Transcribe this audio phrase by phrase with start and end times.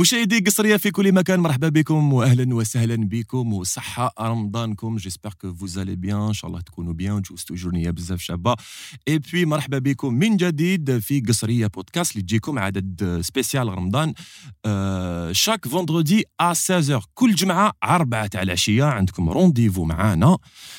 [0.00, 4.96] مشاهدي قصرية في كل مكان مرحبا بكم واهلا وسهلا بكم وصحة رمضانكم.
[4.96, 8.56] جيسبر كو فوز الي بيان إن شاء الله تكونوا بيان وتجوزتوا جورنية بزاف شابة.
[9.08, 14.14] اي بوي مرحبا بكم من جديد في قصرية بودكاست اللي تجيكم عدد سبيسيال رمضان
[15.34, 20.38] شاك فوندردي ا 16 كل جمعة 4 تاع العشية عندكم رونديفو معانا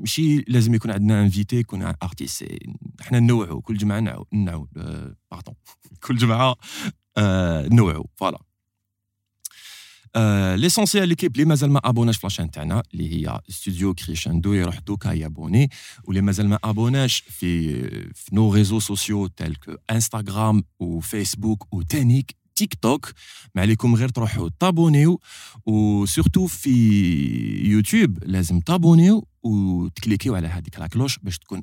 [0.00, 2.48] ماشي لازم يكون عندنا انفيتي يكون ارتيست
[3.00, 4.66] حنا نوعوا كل جمعة نوعوا نوعوا
[5.30, 5.54] باردون
[6.02, 6.56] كل جمعة
[7.68, 8.40] نوعوا فوالا
[10.56, 15.12] ليسونسيال ليكيب اللي مازال ما ابوناش في لاشين تاعنا اللي هي ستوديو كريشاندو يروح دوكا
[15.12, 15.70] يابوني.
[16.04, 17.80] واللي مازال ما ابوناش في
[18.14, 23.12] في نو ريزو سوسيو تال كو انستغرام وفيسبوك وتانيك تيك توك
[23.54, 25.20] ما عليكم غير تروحوا تابونيو.
[25.66, 26.70] وسورتو في
[27.64, 29.26] يوتيوب لازم تابونيو.
[29.42, 31.18] ou cliquez ou allez la cloche,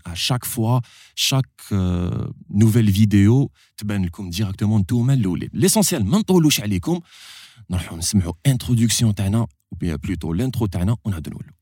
[0.06, 0.81] à chaque fois,
[1.16, 3.86] chaque euh, nouvelle vidéo, tu
[4.30, 5.50] directement tout le.
[5.53, 6.39] L'essentiel maintenant
[7.92, 8.02] une
[8.45, 10.67] introduction t'annonce, ou plutôt l'intro
[11.03, 11.56] on a de.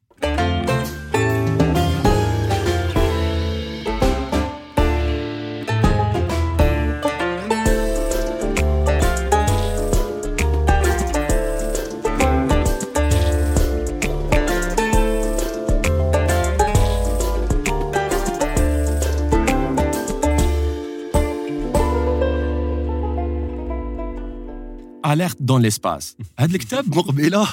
[25.05, 27.47] اليرت دون ليسباس هذا الكتاب مقبله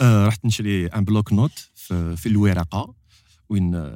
[0.00, 1.68] رحت نشري ان بلوك نوت
[2.16, 2.94] في الورقه
[3.48, 3.92] وين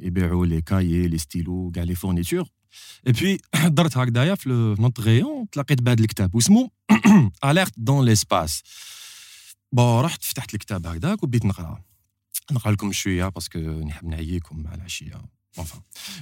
[0.00, 2.48] يبيعوا لي كايي لي ستيلو كاع لي فورنيتور
[3.06, 6.70] اي بي درت هكذايا في غيون تلاقيت بهذا الكتاب واسمه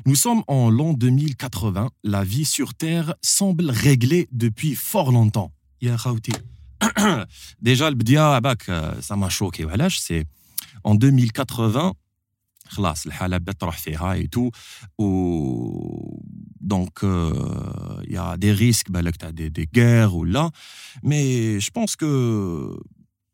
[0.06, 1.90] nous sommes en l'an 2080.
[2.02, 5.52] La vie sur Terre semble réglée depuis fort longtemps.
[7.60, 9.64] Déjà, le bdiabak, ça m'a choqué.
[9.64, 10.26] Ouais, là, c'est
[10.82, 11.92] en 2080,
[12.74, 13.06] classe.
[13.06, 14.50] La peine de et tout.
[16.60, 20.50] Donc, il y a des risques, bah، là que t'as des guerres ou là.
[21.02, 22.76] Mais je pense que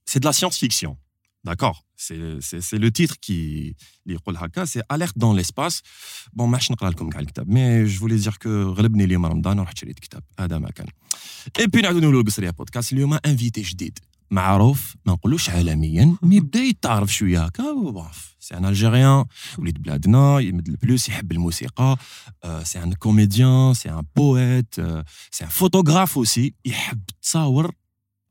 [0.04, 0.96] c'est de la science-fiction.
[1.42, 3.74] D'accord, c'est, c'est, le titre qui
[4.04, 5.80] dit Haka, c'est Alerte dans l'espace.
[6.34, 7.10] Bon, je ne vais pas vous
[7.46, 10.86] mais je voulais dire que je vais vous parler de l'espace.
[11.58, 12.88] Et puis, nous avons un podcast.
[12.88, 13.82] Qui nous a invité à l'espace.
[13.82, 17.10] Nous invité à معروف ما نقولوش عالميا مي بدا يتعرف
[24.16, 24.74] بويت
[25.30, 26.18] سي ان فوتوغراف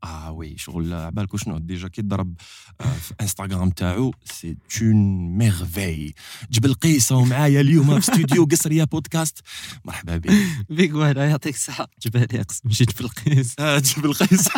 [0.03, 2.33] آه وي شغل عبالك شنو ديجا كي ضرب
[2.79, 6.13] في انستغرام تاعو سي اون ميرفي
[6.51, 9.39] جبل قيس ومعايا اليوم في استوديو قصريه بودكاست
[9.85, 10.31] مرحبا بك
[10.69, 14.49] بك وهلا يعطيك الصحه جبال يقص ماشي جبل قيس آه جبل قيس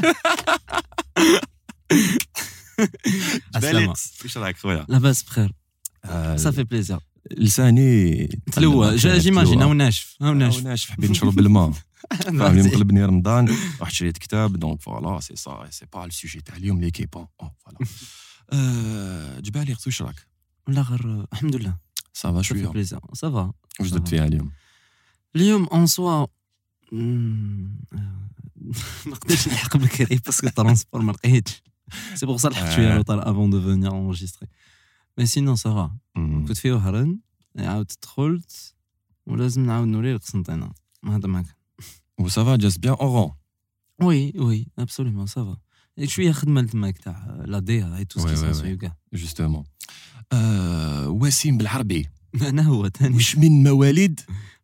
[3.56, 5.54] جبال يقص واش رايك خويا لاباس بخير
[6.36, 7.00] صافي بليزير
[7.32, 8.96] لساني تلوى.
[8.96, 10.64] جيماجين هاو ناشف هاو ناشف.
[10.64, 10.92] ناشف.
[10.92, 11.72] حبيت نشرب الماء
[12.10, 16.82] فاهم مقلبني رمضان رحت شريت كتاب دونك فوالا سي سا سي با السوجي تاع اليوم
[16.82, 17.80] ليكيب فوالا
[19.40, 20.28] جبالي واش راك؟
[20.68, 21.78] لا غير الحمد لله
[22.14, 24.52] صافا شوية صافا واش درت فيها اليوم؟
[25.36, 26.28] اليوم اون سوا
[29.06, 31.64] ما قدرتش نلحق بكري باسكو الترونسبور ما لقيتش
[32.16, 34.50] سي بوغ سا لحقت شوية روطار افون دو فونيغ انجستري
[35.18, 37.20] مي سينون سافا كنت في وهران
[37.58, 38.76] عاودت دخلت
[39.26, 39.88] ولازم نعاود
[42.22, 43.32] و سافا va بيان bien
[44.02, 45.58] وي وي Oui, سافا
[46.06, 48.02] شوية خدمه تماك تاع لا suis à Khadmal Dmak, la DA
[50.34, 50.38] et
[51.08, 52.10] وسيم بالعربي
[52.42, 54.20] أنا هو ثاني وش من مواليد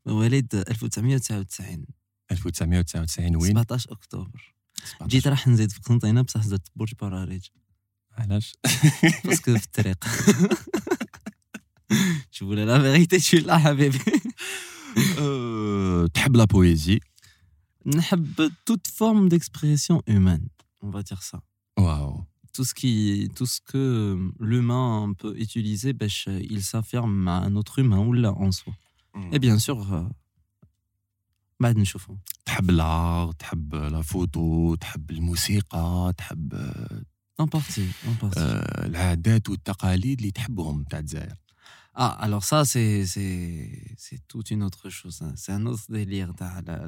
[0.06, 1.86] مواليد 1999
[2.32, 4.56] 1999 وين 17 اكتوبر
[5.08, 7.46] جيت راح نزيد في قسنطينه بصح زدت برج براريج
[8.18, 8.54] علاش
[9.26, 10.06] باسكو في الطريق
[12.32, 14.00] شوفوا لا فيغيتي تشي لا حبيبي
[16.14, 17.00] تحب لا بويزي
[17.88, 20.48] نحب توت فورم d'expression humaine
[20.82, 21.40] on va dire ça.
[22.54, 26.10] Tout ce qui tout ce que euh, l'humain peut utiliser ben,
[26.56, 28.74] il s'affirme à un autre humain ou là en soi.
[29.34, 29.78] Et bien sûr
[31.62, 36.60] bah nous chauffons t'aimes l'art t'aimes la photo t'aimes la musique t'aimes
[37.44, 38.40] en partie en partie.
[38.40, 38.62] euh,
[38.96, 39.16] la
[39.50, 39.56] ou
[40.24, 41.36] les traditions que t'aimes
[42.00, 45.20] ah, alors ça, c'est c'est toute une autre chose.
[45.24, 45.34] Hein.
[45.36, 46.32] C'est un autre délire,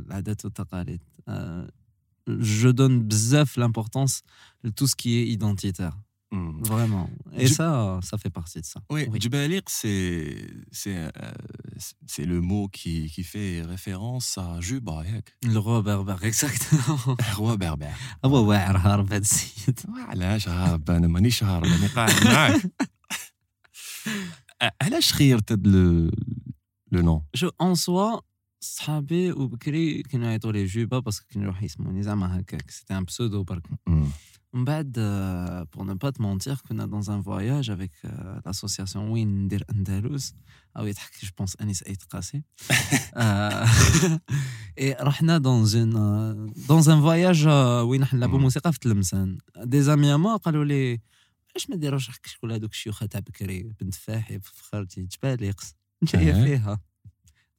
[0.07, 1.01] la date au taqalit.
[1.27, 1.67] Euh,
[2.27, 4.21] je donne bzef l'importance
[4.63, 5.97] de tout ce qui est identitaire.
[6.31, 6.61] Mmh.
[6.61, 7.09] Vraiment.
[7.35, 8.81] Et ça, ça fait partie de ça.
[8.91, 9.19] Oui, oui.
[9.65, 10.35] c'est
[10.85, 11.09] euh,
[12.05, 15.01] c'est le mot qui, qui fait référence à Juba.
[15.43, 17.17] Le roi berbère, exactement.
[17.17, 17.97] Le roi berbère.
[18.21, 18.57] Ah ouais, ouais,
[24.59, 28.23] à l'âge rire, peut-être le nom, je en soi,
[28.59, 31.53] ça a été oublié qu'il n'y ait pas les parce que nous.
[32.67, 34.63] C'était un pseudo par contre, mm.
[34.97, 36.61] euh, pour ne pas te mentir.
[36.69, 38.09] Nous dans un voyage avec euh,
[38.45, 40.33] l'association Windel Andalus,
[40.75, 42.43] ah oui, je pense à Nice euh, et Cassé,
[44.77, 45.75] et Rana dans
[46.67, 47.93] dans un voyage où
[48.89, 49.37] de mm.
[49.65, 50.99] des amis à moi, les.
[51.59, 51.99] علاش ما
[56.39, 56.79] حق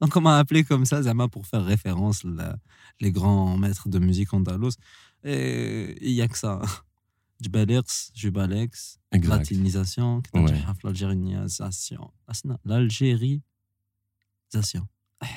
[0.01, 2.57] Donc on m'a appelé comme ça, Zama, pour faire référence la,
[2.99, 4.75] les grands maîtres de musique andalouse.
[5.23, 6.59] Et il n'y a que ça.
[7.41, 10.63] Jbalex, Jubalex, latinisation, ouais.
[10.83, 12.11] l'algérianisation.
[12.27, 12.33] Ah,
[12.65, 13.41] L'Algérie,
[14.53, 15.27] eh.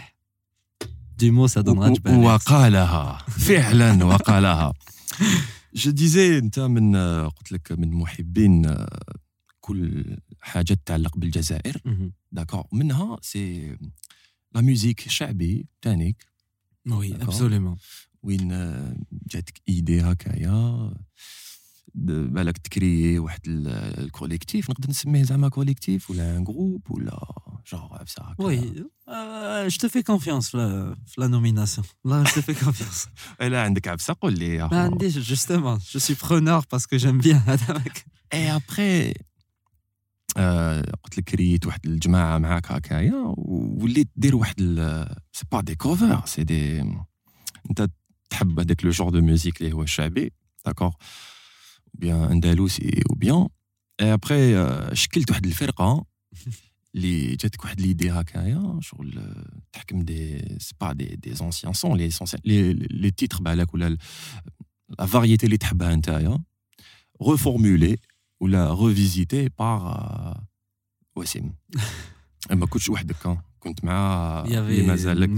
[1.19, 4.73] du mot, ça donnera وقالها فعلا وقالها
[5.75, 6.97] Je disais أنت من
[7.29, 8.77] قلت لك من محبين
[9.61, 11.81] كل حاجة تتعلق بالجزائر.
[12.33, 13.77] داكور منها سي
[14.55, 16.27] لا ميوزيك الشعبي تانيك
[16.87, 17.77] وي ابسوليومون
[18.23, 18.49] وين
[19.27, 20.95] جاتك إيدي هكايا.
[21.95, 27.27] بالك تكري واحد الكوليكتيف نقدر نسميه زعما كوليكتيف ولا ان جروب ولا
[27.73, 28.87] جونغ هكا وي
[29.69, 33.07] جو تو في كونفيونس في لا نوميناسيون لا جو تو في كونفيونس
[33.41, 38.05] لا عندك عفسة قول لي ما عنديش جوستومون جو سوي برونور باسكو جيم بيان هذاك
[38.33, 39.15] اي ابخي
[41.05, 44.61] قلت لك كريت واحد الجماعة معاك هكايا وليت دير واحد
[45.33, 46.81] سي با دي كوفر سي دي
[47.71, 47.87] انت
[48.31, 50.33] تحب هذاك لو جور دو ميوزيك اللي هو الشعبي
[50.67, 50.91] داكور
[51.95, 53.49] ou bien اندلسي ou bien
[54.01, 54.55] ابخي
[54.93, 56.05] شكلت واحد الفرقه
[56.95, 59.35] اللي جاتك واحد ليدي هكايا شغل
[59.73, 61.51] تحكم دي سي دي دي سون
[62.45, 63.11] لي لي
[67.77, 67.97] لي
[68.45, 69.81] la revisité par
[72.51, 74.45] ما كنتش وحدك كنت مع
[74.83, 75.29] مازالك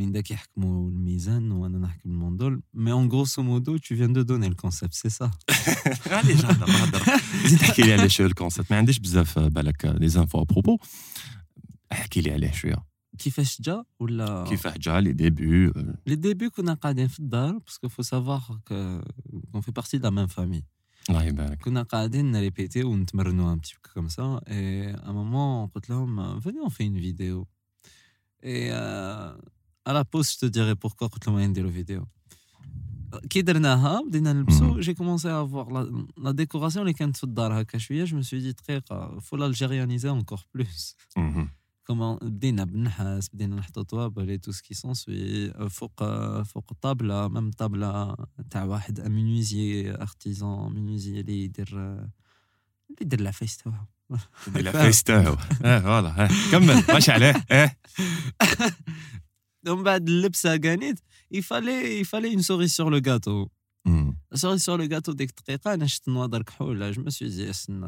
[0.00, 2.54] Minda qui hakmo le le mandol.
[2.82, 5.28] Mais en grosso modo, tu viens de donner le concept, c'est ça?
[6.10, 6.22] Ah,
[7.48, 8.66] Dis-toi qu'il y a les cheveux le concept.
[8.70, 10.78] Mais Andy, je bzaf, balak, des infos à propos.
[11.90, 12.34] Ah, qu'il y euh.
[12.34, 12.76] a les cheveux.
[13.18, 15.72] كيفاش جا ولا كيفاش جا لي ديبي
[16.06, 16.16] لي
[16.48, 16.62] كو
[19.60, 20.64] في بارتي دا ميم فامي
[21.10, 21.22] الله
[26.60, 27.46] اون فيديو
[28.44, 28.72] اي
[29.90, 32.02] à la poste, je te dirai pourquoi je te demande la vidéo.
[33.12, 34.80] Euh, mhm.
[34.80, 35.66] J'ai commencé à voir
[36.16, 38.04] la, décoration, les quintes de Dar Hakashuya.
[38.04, 40.94] Je me suis dit, il faut l'algérianiser encore plus.
[41.16, 41.48] Mhm.
[41.84, 45.50] Comment Dina Bnhas, Dina Htotwab bah, et tout ce qui s'ensuit.
[45.58, 48.14] Euh, Fouk Tabla, même Tabla,
[48.48, 51.66] Tawahed, un menuisier, artisan, menuisier, leader.
[51.72, 52.00] Euh,
[53.00, 53.70] de la festa.
[54.54, 55.22] De la festa,
[55.64, 56.14] eh, voilà.
[56.16, 56.28] Hein.
[56.50, 57.34] Comme, machallah.
[57.50, 57.68] Hein.
[59.66, 60.98] Donc, بعد اللبسه gagnait,
[61.30, 63.48] يفالي يفالي اون fallait une لو sur le gâteau.
[64.32, 67.10] لو cerise ديك le أنا شفت que كحوله suis allé je me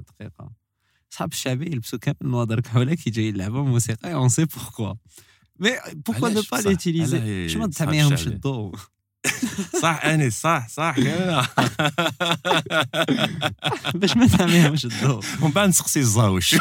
[0.01, 0.51] دقيقة
[1.11, 4.95] صحاب الشعبيه يلبسوا كامل نوادر كحوله كي جاي يلعبوا موسيقى اون سي بوركوا
[5.61, 8.73] مي بوكوا نو با ليتيليزي شنو ما تسميهمش الضو
[9.83, 10.97] صح اني صح صح
[13.95, 16.57] باش ما تعميهمش الضو ومن بعد نسقسي الزاوش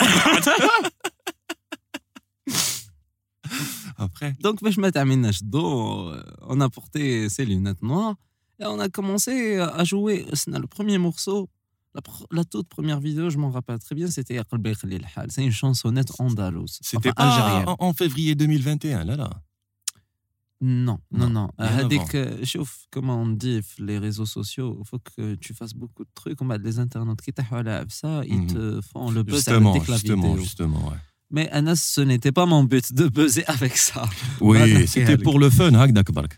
[4.02, 4.36] après.
[4.42, 8.16] Donc, euh, on a porté ces lunettes noires
[8.60, 10.26] et on a commencé à jouer.
[10.48, 11.50] Le premier morceau,
[12.32, 14.40] la, toute première vidéo, je m'en rappelle très bien, c'était
[15.30, 16.80] C'est une chansonnette andalouse.
[16.82, 19.30] C'était pas en, février 2021, là, là.
[20.64, 21.50] Non, non, non.
[21.58, 26.04] Hadik, euh, chauffe comment on dit les réseaux sociaux, il faut que tu fasses beaucoup
[26.04, 26.40] de trucs.
[26.40, 28.48] On a des internautes qui t'aiment ça, ils mhm.
[28.48, 30.16] te font le buzz justement, avec la vidéo.
[30.18, 30.98] Justement, justement, ouais.
[31.32, 34.08] Mais Anas, ce n'était pas mon but de buzzer avec ça.
[34.42, 35.72] Oui, c'était pour le fun,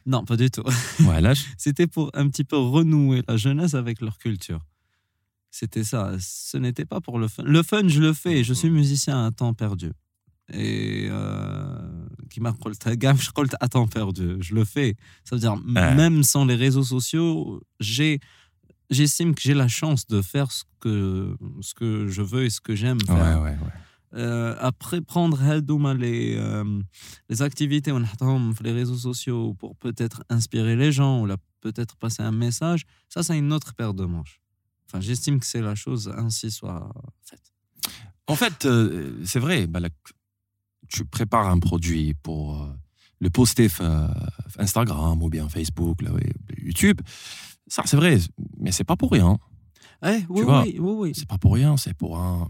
[0.06, 0.64] Non, pas du tout.
[1.58, 4.60] C'était pour un petit peu renouer la jeunesse avec leur culture.
[5.50, 6.14] C'était ça.
[6.20, 7.44] Ce n'était pas pour le fun.
[7.44, 8.44] Le fun, je le fais.
[8.44, 9.92] Je suis musicien à temps perdu.
[10.52, 11.78] Et euh,
[12.30, 14.38] qui m'a je à temps perdu.
[14.42, 14.96] Je le fais.
[15.24, 18.20] Ça veut dire, même sans les réseaux sociaux, j'ai
[18.90, 22.62] j'estime que j'ai la chance de faire ce que, ce que je veux et ce
[22.62, 23.16] que j'aime faire.
[23.16, 23.74] Ouais, ouais, ouais.
[24.16, 25.42] Euh, après, prendre
[25.94, 26.82] les, euh,
[27.30, 28.04] les activités on
[28.62, 31.28] les réseaux sociaux pour peut-être inspirer les gens ou
[31.62, 34.42] peut-être passer un message, ça, c'est une autre paire de manches.
[34.88, 36.94] Enfin, j'estime que c'est la chose ainsi soit
[37.24, 37.54] faite.
[38.28, 39.80] En fait, euh, c'est vrai, bah,
[40.88, 42.70] tu prépares un produit pour
[43.20, 43.84] le poster sur
[44.60, 46.12] Instagram ou bien Facebook, là,
[46.58, 47.02] YouTube.
[47.68, 48.20] Ça, c'est vrai,
[48.60, 49.40] mais c'est pas pour rien.
[50.06, 51.12] Eh, oui, oui, oui, oui.
[51.16, 52.50] C'est pas pour rien, c'est pour un.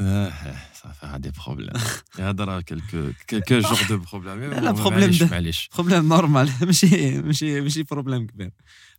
[0.00, 0.30] Euh,
[0.72, 1.70] ça va faire des problèmes.
[2.18, 4.38] Il y a quelques, quelques genres de problèmes.
[4.38, 8.26] Mais problème, de, problème normal, j'ai problème.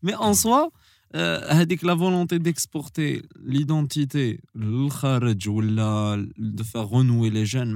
[0.03, 0.35] Mais en mm.
[0.35, 0.69] soi,
[1.15, 4.89] euh, la volonté d'exporter l'identité, de
[6.63, 7.75] faire renouer les jeunes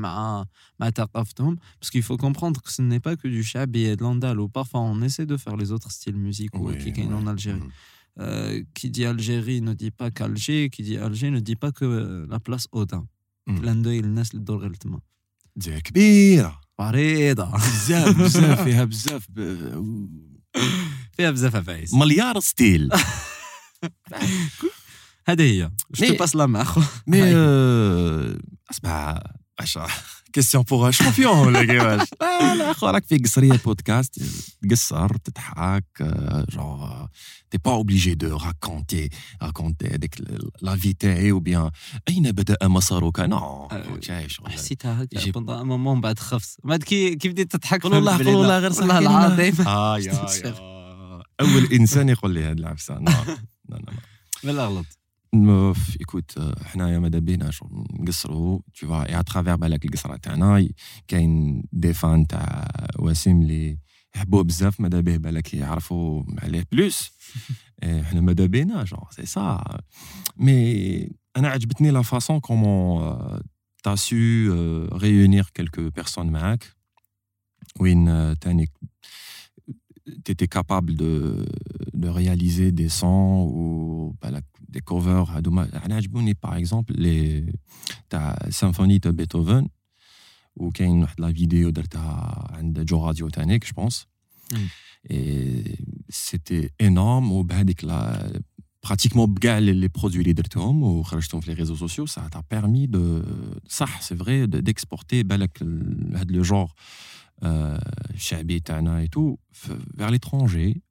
[0.79, 4.47] parce qu'il faut comprendre que ce n'est pas que du shabi et de l'andalou.
[4.47, 7.59] Parfois, on essaie de faire les autres styles musicaux oui, qui gagnent en Algérie.
[7.59, 7.71] Mm.
[8.17, 11.83] Euh, qui dit Algérie ne dit pas qu'Alger, qui dit Alger ne dit pas que
[11.83, 13.05] euh, la place Odin.
[13.47, 14.99] بلان دوي للناس اللي الدور غير تما.
[15.57, 16.61] جهه كبيرة.
[16.79, 19.27] عريضه بزاف بزاف فيها بزاف.
[19.29, 19.39] ب...
[21.17, 22.89] فيها بزاف عفايس مليار ستيل.
[25.27, 25.71] هذه هي.
[25.95, 27.23] جو باس لا مع خو مي
[28.71, 29.23] اسمع
[29.59, 29.87] 10
[30.35, 34.21] كيسيون بوغ شامبيون ولا كيفاش؟ آه، لا لا راك في قصرية بودكاست
[34.61, 35.85] تقصر تضحك
[36.49, 37.05] جونغ
[37.49, 39.09] تي با اوبليجي دو راكونتي
[39.41, 40.15] راكونتي هذيك
[40.61, 41.71] لا في تاعي أو بيان
[42.09, 43.37] أين بدأ مسارك؟ نو
[43.71, 43.99] آه،
[44.47, 48.59] حسيتها هكا بنظام مون بعد خفت بعد كي كي بديت تضحك قول والله قول والله
[48.59, 49.67] غير والله العظيم.
[49.67, 50.55] آه يا
[51.41, 52.93] أول إنسان يقول لي هذه العفسة.
[52.93, 53.11] نو
[53.69, 53.77] نو
[54.43, 54.85] لا لا غلط
[55.99, 56.51] Écoute, euh,
[58.73, 59.57] tu vois, et à travers
[60.59, 60.71] il
[61.11, 62.65] y a une défense à
[62.97, 63.77] Wassim, les
[64.27, 65.79] Bobzaf, Madabé, Balak, y a un
[71.59, 73.37] je la façon comment euh,
[73.83, 74.49] tu as su
[74.91, 76.71] réunir quelques personnes, Mac,
[77.79, 78.71] ou une technique
[80.23, 81.45] tu étais capable de,
[81.93, 85.41] de, réaliser des sons ou bah, la, des covers.
[86.41, 87.45] Par exemple, les,
[88.09, 89.67] ta symphonie de Beethoven,
[90.57, 90.71] ou
[91.17, 91.83] la vidéo de
[92.85, 94.07] Joe Radio je pense.
[94.51, 94.57] Mm.
[95.09, 95.63] Et
[96.09, 97.31] c'était énorme.
[97.31, 98.19] Ou bah, la,
[98.81, 99.27] pratiquement
[99.59, 101.03] les produits les dirtons ou
[101.47, 103.23] les réseaux sociaux, ça t'a permis de,
[103.67, 106.75] ça c'est vrai, d'exporter bah, le genre
[107.43, 107.77] euh,
[108.15, 109.37] شعبيتنا et tout
[109.97, 110.81] vers l'étranger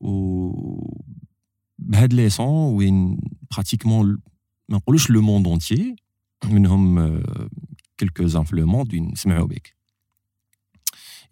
[0.00, 0.88] ou
[1.78, 3.20] بهاد لي سون وين
[3.50, 5.96] pratiquement le monde entier
[7.96, 8.92] quelques-uns le monde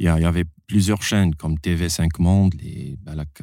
[0.01, 3.43] il y avait plusieurs chaînes comme TV5 Monde les بالك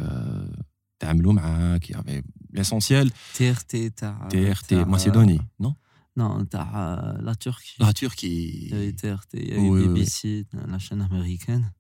[1.00, 2.24] تعاملوا il y avait
[2.54, 3.12] l'essentiel.
[3.34, 5.74] TRT تاع TRT Macédonie non?
[6.18, 7.76] Non, t'as euh, la Turquie.
[7.78, 8.64] La Turquie.
[8.64, 11.72] Il y a eu TRT, il y a eu BBC, la chaîne américaine.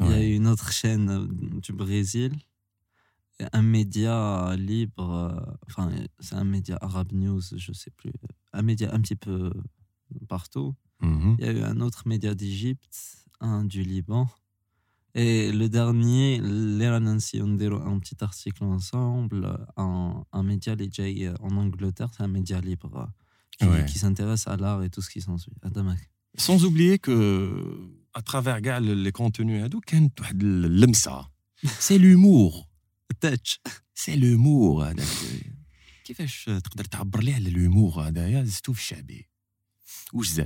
[0.00, 2.36] Il y a eu une autre chaîne euh, du Brésil.
[3.52, 8.12] Un média libre, euh, enfin, c'est un média Arab News, je sais plus.
[8.52, 9.52] Un média un petit peu
[10.28, 10.74] partout.
[11.00, 11.36] Mhm.
[11.38, 14.28] Il y a eu un autre média d'Égypte, un du Liban.
[15.14, 22.10] Et le dernier, l'Iran Nancy, on un petit article ensemble, un, média léger en Angleterre,
[22.16, 23.12] c'est un média libre
[23.58, 25.52] qui s'intéresse à l'art et tout ce qui s'ensuit.
[26.36, 29.80] Sans oublier que à travers les contenus ado,
[30.40, 31.30] l'emsa,
[31.78, 32.68] c'est l'humour.
[33.20, 33.60] Touch,
[33.94, 34.86] c'est l'humour.
[36.04, 39.28] Qu'est-ce que tu as parlé l'humour d'ailleurs, c'est tout chabé.
[40.12, 40.42] Où je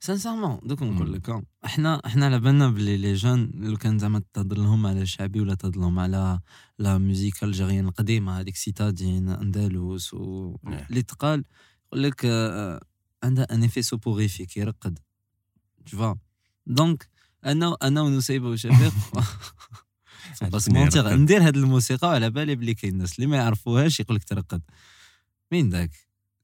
[0.00, 4.58] سانسيرمون دوك نقول لك إحنا إحنا على بالنا بلي لي جون لو كان زعما تهضر
[4.58, 6.40] لهم على الشعبي ولا تهضر لهم على
[6.78, 10.56] لا ميوزيك الجيريان القديمه هذيك سيتادين اندلس و
[10.90, 11.44] اللي تقال
[11.86, 12.24] يقول لك
[13.22, 14.98] عندها ان افي سوبوريفيك يرقد
[15.86, 16.16] تشوفا
[16.66, 17.08] دونك
[17.46, 18.92] أنا أنا ونسيبه وشفيق
[20.52, 24.24] بس مونتيغ ندير هاد الموسيقى وعلى بالي بلي كاين الناس اللي ما يعرفوهاش يقول لك
[24.24, 24.62] ترقد.
[25.52, 25.90] مين داك؟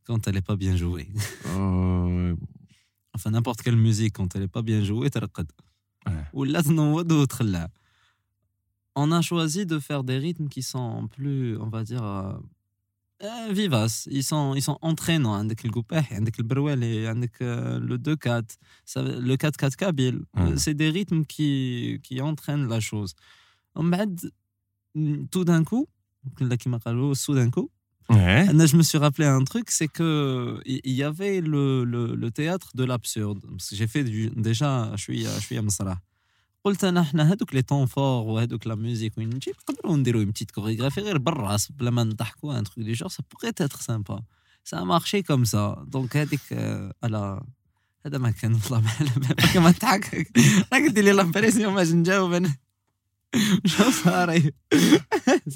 [0.07, 1.09] كونت الي با بيان جوي
[3.17, 5.47] enfin n'importe quelle musique quand elle n'est pas bien jouée ترقد
[6.33, 7.69] ou là تنوض وتخلع
[8.99, 12.33] on a choisi de faire des rythmes qui sont plus on va dire euh,
[13.23, 14.09] euh vivaces.
[14.11, 15.35] Ils sont ils sont entraînants.
[15.35, 18.59] عندك القباح عندك البروالي عندك le 2 4
[18.97, 20.25] le 4 4 kabyle
[20.57, 23.15] c'est des rythmes qui qui entraînent la chose.
[24.97, 25.87] Mm, tout d'un coup
[26.65, 27.71] كما قالوا soudain coup
[28.11, 33.41] je me suis rappelé un truc, c'est qu'il y avait le, théâtre de l'absurde.
[33.73, 35.63] J'ai fait déjà, je suis, je suis à
[37.53, 38.27] Les temps forts
[38.65, 39.15] la musique,
[39.85, 41.01] on une petite chorégraphie,
[42.57, 44.19] un truc du genre, ça pourrait être sympa.
[44.65, 45.79] Ça a marché comme ça.
[45.87, 46.29] Donc, elle que.
[46.29, 46.93] A dit que.
[48.03, 48.19] Elle a dit
[50.01, 50.27] que.
[50.73, 51.25] Elle a
[51.77, 52.66] a dit
[53.65, 54.53] شو صاري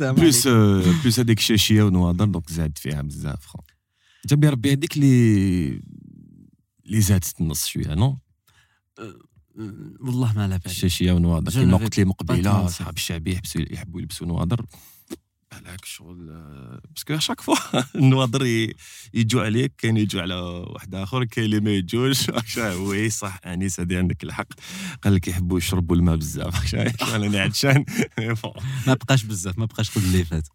[0.00, 3.56] بلوس بلوس هذيك الشاشيه ونواضر دونك زاد فيها بزاف
[4.26, 5.82] جاب ربي هذيك لي
[6.86, 8.18] لي زادت النص شوية نو
[10.00, 14.26] والله ما على بالي الشاشيه ونواضر كيما قلت لي مقبله صحاب الشعبي يحبسوا يحبوا يلبسوا
[14.26, 14.66] نواضر
[15.50, 16.26] بالك شغل
[16.94, 17.56] باسكو شاك فوا
[17.94, 18.72] النواضر
[19.14, 22.26] يجوا عليك كاين يجوا على واحد آخر كاين اللي ما يجوش.
[22.58, 24.46] وي صح انيس هذه عندك الحق.
[25.02, 26.74] قال لك يحبوا يشربوا الماء بزاف.
[27.14, 27.84] أنا عطشان
[28.86, 30.48] ما بقاش بزاف ما بقاش كل اللي فات.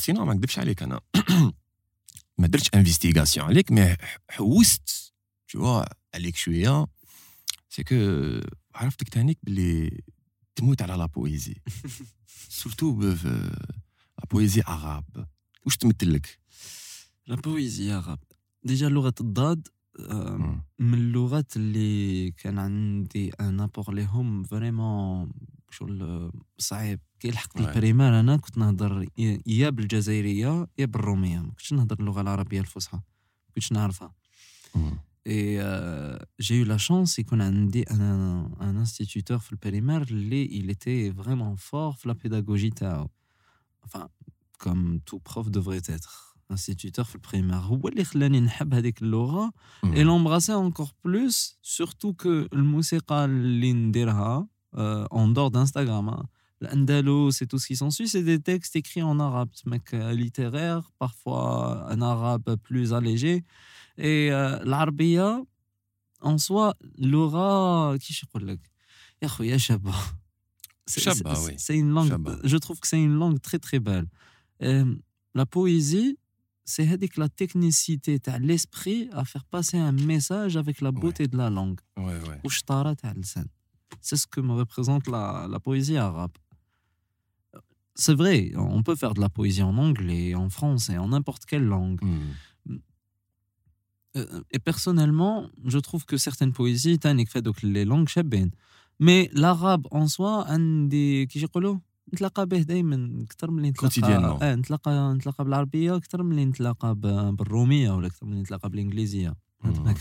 [0.00, 1.00] سينو ما نكذبش عليك أنا.
[2.38, 3.96] ما درتش انفستيغاسيون عليك مي
[4.30, 5.14] حوست
[5.48, 5.84] تو
[6.14, 6.86] عليك شوية.
[7.70, 7.94] سي كو
[8.74, 10.00] عرفتك تانيك بلي
[10.58, 11.54] تموت على لا بويزي.
[12.58, 15.26] سورتو لا بويزي اغاب
[15.66, 16.38] واش تمثل لك؟
[17.26, 18.18] لا بويزي اغاب
[18.64, 19.68] ديجا لغة الضاد
[20.78, 25.32] من اللغات اللي كان عندي ان ابور ليهم فريمون
[25.70, 27.00] شغل صعيب.
[27.20, 29.08] كي لحقت البريمير أنا كنت نهضر
[29.46, 31.38] يا بالجزائرية يا بالرومية.
[31.38, 32.96] ما كنتش نهضر اللغة العربية الفصحى.
[32.96, 34.14] ما كنتش نعرفها.
[35.28, 41.10] Et euh, j'ai eu la chance, qu'on a un, un instituteur le périmètre, il était
[41.10, 42.72] vraiment fort la pédagogie
[43.84, 44.08] Enfin,
[44.58, 46.34] comme tout prof devrait être.
[46.48, 47.70] Instituteur le primaire.
[49.94, 54.46] Et l'embrasser encore plus, surtout que le musiqa l'indira,
[54.78, 56.22] euh, en dehors d'Instagram, hein,
[56.62, 60.90] l'andalou, c'est tout ce qui s'ensuit, c'est des textes écrits en arabe, mec euh, littéraire,
[60.98, 63.44] parfois un arabe plus allégé.
[63.98, 65.42] Et euh, l'arbia,
[66.20, 67.96] en soi, l'aura.
[68.00, 68.20] Qui je
[71.58, 72.14] C'est une langue.
[72.44, 74.06] Je trouve que c'est une langue très très belle.
[74.62, 74.94] Euh,
[75.34, 76.18] la poésie,
[76.64, 76.84] c'est
[77.16, 81.80] la technicité, l'esprit à faire passer un message avec la beauté de la langue.
[84.00, 86.32] C'est ce que me représente la, la poésie arabe.
[87.94, 91.64] C'est vrai, on peut faire de la poésie en anglais, en français, en n'importe quelle
[91.64, 92.00] langue.
[92.02, 92.32] Hmm.
[94.16, 98.50] Euh, et personnellement, je trouve que certaines poésies, tu as donc les langues chabines.
[99.00, 101.28] Mais l'arabe en soi, il a des.
[103.76, 104.38] Quotidiennement.
[104.40, 104.62] Il y a des.
[105.70, 106.30] Il.
[107.70, 109.30] Il y a des.
[109.30, 109.92] Il Mmh.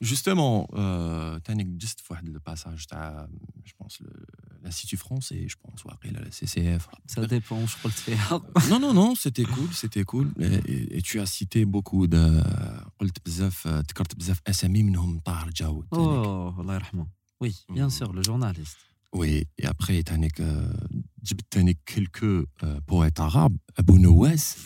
[0.00, 1.38] Justement, euh,
[1.80, 3.28] juste le passage à,
[3.64, 4.00] je pense,
[4.62, 6.88] l'Institut français, je pense, ou après la CCF.
[7.06, 8.10] Ça dépend, je crois que.
[8.10, 10.32] Euh, non, non, non, c'était cool, c'était cool.
[10.66, 12.42] Et, tu as cité beaucoup de.
[12.98, 15.86] قلت بزاف ذكرت بزاف اسامي منهم طاهر جاود.
[15.92, 17.06] Oh, الله يرحمه.
[17.40, 17.90] Oui, bien mmh.
[17.90, 18.78] sûr, le journaliste.
[19.12, 20.66] Oui, et après, tu euh,
[21.56, 24.56] as quelques euh, poètes arabes, Abou Nawas.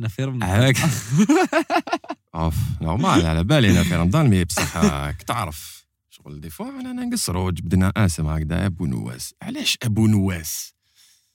[0.00, 0.42] أنا فيرم
[2.34, 6.92] أوف نورمال على بالي أنا في رمضان مي بصح راك تعرف شغل دي فوا أنا
[6.92, 8.66] نقصروا جبدنا اسم هكذا.
[8.66, 9.34] أبو نواس.
[9.42, 10.74] علاش أبو نواس؟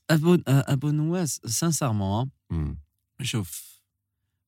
[0.10, 2.30] أبو أبو نواس سانسيرمون
[3.22, 3.82] شوف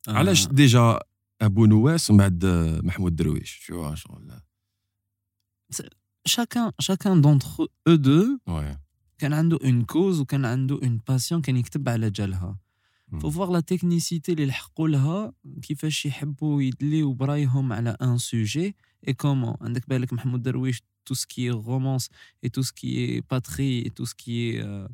[0.08, 1.00] علاش ديجا
[1.42, 2.46] أبو نواس ومن بعد
[2.84, 4.32] محمود درويش؟ شو شغل؟
[6.28, 8.30] chacun chacun d'entre eux deux
[9.18, 12.58] كان عنده اون كوز وكان عنده اون باسيون كان يكتب على جالها.
[13.10, 13.20] Hmm.
[13.22, 18.74] faut voir la technicité les لحقولها كيفاش يحبوا يدليو برايهم على un sujet.
[19.08, 19.58] Et comment?
[19.62, 20.48] عندك بالك محمود
[21.08, 22.10] tout ce qui est romance
[22.44, 24.88] et tout ce qui est patrie et tout ce qui est euh,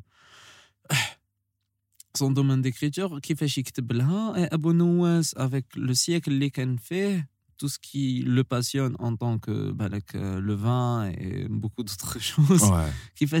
[2.16, 7.34] son domaine d'écriture كيفاش يكتب لها et Abou Nouas avec le siècle اللي كان فيه
[7.56, 9.74] tout ce qui le passionne en tant que
[10.14, 12.70] euh, le vin et beaucoup d'autres choses
[13.14, 13.40] qui ouais.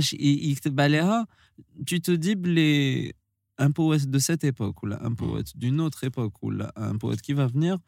[1.86, 3.14] tu te dis les
[3.58, 5.16] un poète de cette époque ou là, un mmh.
[5.16, 7.78] poète d'une autre époque ou là, un poète qui va venir,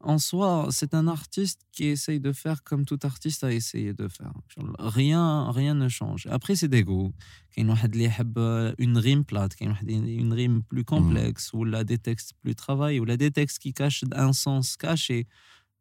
[0.00, 4.06] en soi, c'est un artiste qui essaye de faire comme tout artiste a essayé de
[4.08, 4.32] faire.
[4.78, 6.26] Rien, rien ne change.
[6.30, 7.12] Après, c'est des goûts.
[7.56, 10.84] Il y a une rime plate, une rime plus mmh.
[10.84, 14.76] complexe, ou là, des textes plus travaillés, ou là, des textes qui cachent un sens
[14.76, 15.26] caché.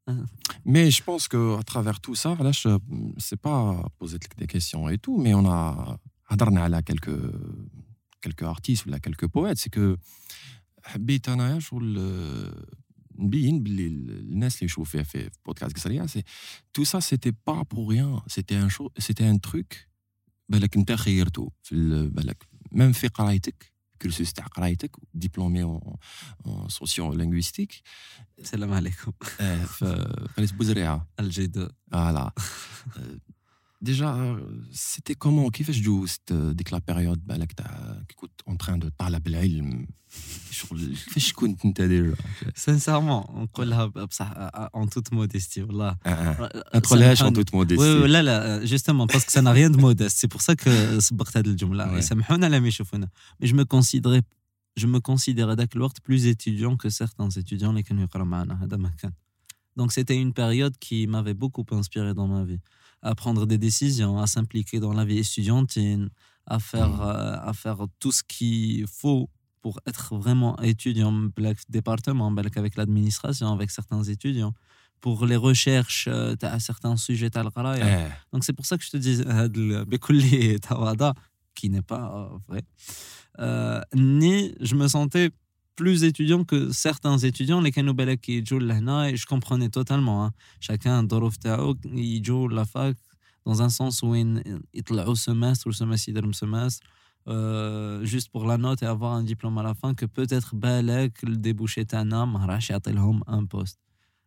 [0.07, 0.25] Hein.
[0.65, 2.77] Mais je pense que à travers tout ça, là, je
[3.17, 5.97] sais pas poser des questions et tout, mais on a,
[6.29, 7.19] on a quelques
[8.23, 9.97] quelques artistes ou là quelques poètes c'est que
[10.95, 12.51] habite un âge où le
[13.17, 16.23] bien les les chauffer fait podcast que ça c'est
[16.73, 18.21] tout ça c'était pas pour rien.
[18.27, 19.89] C'était un c'était un truc
[20.49, 21.51] ben que tu as choisi tout
[22.71, 23.49] même fait qu'arrête
[23.99, 25.79] cursus de qu'arrête diplômé en
[26.43, 27.83] en sciences linguistiques
[28.41, 29.13] salam alaikum.
[29.39, 29.65] Euh
[30.33, 30.53] fallait se
[31.91, 32.33] voilà.
[33.84, 34.39] déjà, euh,
[34.72, 38.56] c'était comment Qui fait oh, euh, que la période bah, là, que tu es en
[38.56, 39.86] train de parler de l'ilm
[42.56, 43.48] Sincèrement, on
[44.74, 45.62] en toute modestie.
[45.62, 45.98] Voilà.
[46.06, 46.50] Ah, ah.
[46.56, 47.84] Euh, entre en toute modestie.
[47.84, 50.17] Oui, oui, là, là, justement, parce que ça n'a rien de modeste.
[50.19, 51.88] C'est pour ça que c'est le jumla.
[51.88, 54.22] Mais je me considérais,
[54.78, 57.74] je me considérais d'accord plus étudiant que certains étudiants.
[59.76, 62.60] Donc, c'était une période qui m'avait beaucoup inspiré dans ma vie
[63.04, 66.10] à prendre des décisions, à s'impliquer dans la vie étudiantine,
[66.48, 67.02] à faire, mmh.
[67.02, 69.30] euh, à faire tout ce qu'il faut
[69.62, 71.13] pour être vraiment étudiant,
[71.70, 74.54] département, avec l'administration, avec certains étudiants,
[75.00, 77.30] pour les recherches euh, à certains sujets.
[77.36, 78.12] Eh.
[78.32, 79.22] Donc c'est pour ça que je te dis,
[81.56, 85.30] qui n'est pas euh, vrai, ni je me sentais
[85.75, 91.07] plus étudiant que certains étudiants les كانوا qui jouent là et je comprenais totalement chacun
[91.07, 92.65] ظروف تاعو يجوا la
[93.45, 96.81] dans un sens où ils يطلعوا au semestre ou semestre semestre
[98.03, 101.38] juste pour la note et avoir un diplôme à la fin que peut-être بالك le
[101.38, 102.23] débouché تاعنا
[103.27, 103.79] un poste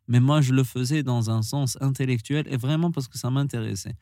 [0.09, 3.97] mais moi je le faisais dans un sens intellectuel et vraiment parce que ça m'intéressait.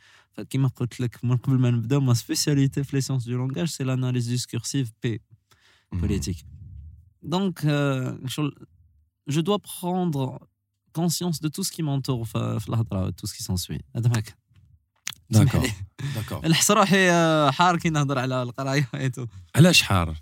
[2.02, 5.20] ma spécialité في les sciences du langage c'est l'analyse discursive P
[6.00, 6.44] politique.
[7.25, 8.17] Donc, euh,
[9.27, 10.23] je dois prendre
[10.93, 12.27] conscience de tout ce qui m'entoure,
[13.17, 13.83] tout ce qui s'ensuit.
[15.31, 15.71] داكور
[16.15, 17.11] داكور نحس روحي
[17.53, 20.15] حار كي نهضر على القرايه اي تو علاش حار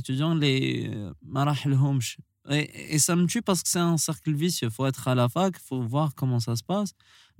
[0.00, 4.68] étudiants لي ما euh, Et, et ça me tue parce que c'est un cercle vicieux.
[4.68, 6.92] Il Faut être à la fac, il faut voir comment ça se passe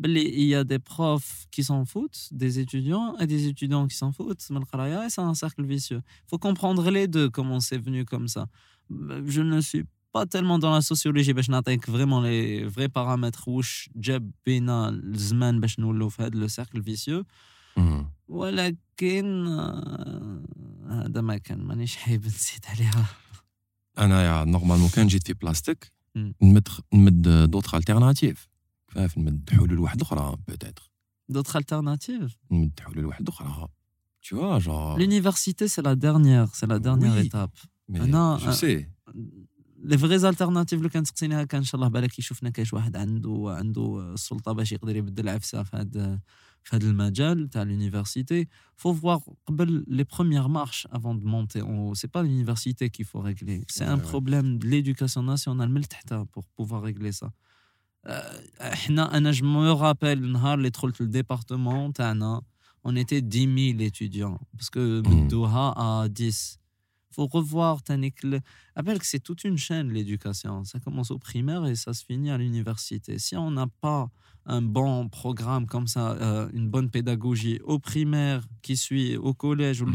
[0.04, 4.12] il y a des profs qui s'en foutent, des étudiants et des étudiants qui s'en
[4.12, 4.46] foutent.
[4.50, 6.02] Et c'est un cercle vicieux.
[6.24, 8.46] Il faut comprendre les deux, comment c'est venu comme ça.
[8.90, 12.88] Bah, je ne suis pas tellement dans la sociologie, mais je n'attaque vraiment les vrais
[12.88, 13.61] paramètres où
[14.44, 17.24] bina le cercle vicieux.
[18.28, 19.48] ولكن
[20.90, 23.06] هذا ما كان مانيش حايب نزيد عليها
[23.98, 24.44] انا
[25.40, 25.92] بلاستيك
[26.42, 27.28] نمد نمد
[28.98, 29.66] خفاف نمدحوا
[31.32, 33.68] d'autres alternatives نمدحوا له لواحد اخرى
[34.22, 37.56] tu vois genre l'université c'est la dernière c'est la dernière oui, étape.
[37.88, 38.88] mais ah انا je euh, sais.
[39.84, 40.80] لي فريز الترناتيف
[42.18, 46.20] يشوفنا كاش واحد عنده عنده السلطه باش يقدر يبدل عفسه في هذا
[46.62, 48.46] في هذا المجال تاع l'université.
[48.82, 49.20] Faut voir
[49.98, 51.94] les premières marches avant de monter en haut.
[51.94, 53.64] C'est pas l'université qu'il faut régler.
[53.68, 57.30] C'est un problème de l'éducation nationale من تحتها pour pouvoir régler ça.
[58.06, 58.20] Euh,
[59.32, 60.20] je me rappelle
[60.56, 61.90] les le département
[62.84, 66.58] on était 10 000 étudiants parce que Doha a 10
[67.11, 67.82] faut revoir
[68.76, 72.30] appelle que c'est toute une chaîne l'éducation ça commence au primaire et ça se finit
[72.30, 73.18] à l'université.
[73.18, 74.08] Si on n'a pas
[74.46, 79.82] un bon programme comme ça euh, une bonne pédagogie au primaire qui suit au collège
[79.82, 79.92] ou hmm.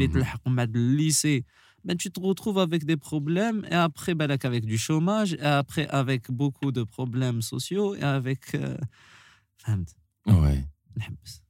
[0.74, 1.44] le lycée
[1.84, 5.86] ben, tu te retrouves avec des problèmes et après ben, avec du chômage et après
[5.88, 8.76] avec beaucoup de problèmes sociaux et avec euh...
[10.26, 10.64] ouais.
[10.96, 11.42] نحبس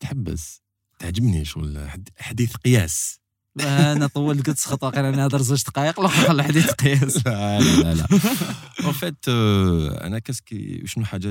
[0.00, 0.62] تحبس
[0.98, 3.20] تعجبني شغل حديث قياس
[3.60, 6.00] انا طولت قلت سخط واقيلا زوج دقائق
[6.70, 8.06] قياس لا لا لا
[8.84, 11.30] اون فيت انا كاسكي شنو الحاجه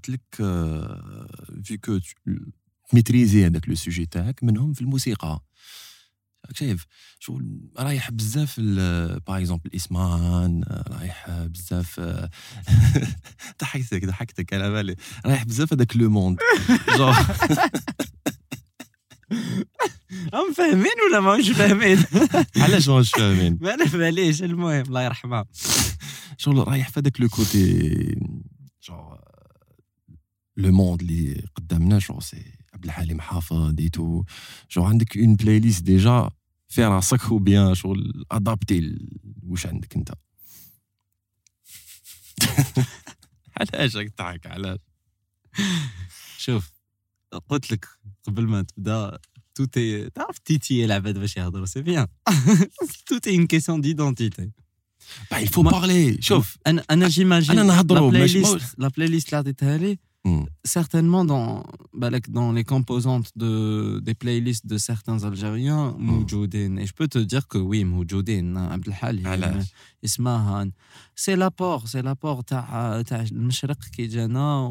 [0.00, 0.22] قلت لك
[1.64, 1.98] في كو
[2.92, 5.40] ميتريزي هذاك لو سوجي تاعك منهم في الموسيقى.
[6.54, 6.86] شايف؟
[7.18, 7.40] شو
[7.78, 12.00] رايح بزاف باغ اكزومبل الاسمان رايح بزاف
[13.60, 14.96] ضحكتك ضحكتك على بالي.
[15.26, 16.38] رايح بزاف هذاك لو موند
[20.32, 22.04] راهم فاهمين ولا ماهمش فاهمين؟
[22.64, 25.44] علاش ماهمش فاهمين؟ ما على باليش المهم الله يرحمها.
[26.36, 28.16] شغل رايح في هذاك لو كوتي
[28.82, 29.19] جونغ
[30.60, 32.44] لو موند اللي قدامنا جو سي
[32.74, 34.24] عبد الحليم حافظ ايتو
[34.70, 36.30] جو عندك اون بلاي ليست ديجا
[36.68, 38.98] في راسك وبيان شغل ادابتي
[39.42, 39.96] واش عندك
[49.54, 50.10] tout est
[53.08, 54.44] tout est une question d'identité
[55.42, 58.12] il faut parler شوف انا انا جيماجين انا نهضروا
[58.78, 60.42] لا بلاي ليست Hmm.
[60.64, 66.26] Certainement dans, bah, dans les composantes de, des playlists de certains Algériens, hmm.
[66.78, 67.86] Et je peux te dire que oui,
[68.70, 69.62] Abdelhali, ah euh,
[70.02, 70.68] Ismahan.
[71.14, 72.42] C'est l'apport, c'est l'apport.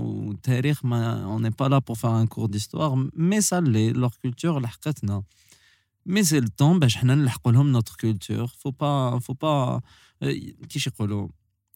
[0.04, 4.60] Ou on n'est pas là pour faire un cours d'histoire, mais ça l'est, leur culture,
[4.60, 5.24] l'ahkatna.
[6.06, 6.88] Mais c'est le temps, bah,
[7.64, 8.54] notre culture.
[8.62, 9.82] Faut pas, faut pas,
[10.24, 10.32] euh,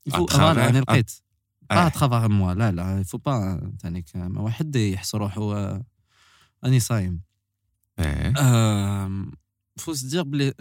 [0.05, 0.71] il faut, ah, voilà,
[1.73, 1.89] آه, آه.
[1.89, 2.53] ترافار موا.
[2.53, 5.85] لا لا فو با ثانيك واحد يحس روحو آه،
[6.65, 7.21] أني صايم.
[7.99, 8.33] إيه.
[8.37, 9.25] آه،
[9.77, 10.53] فو سدير بلي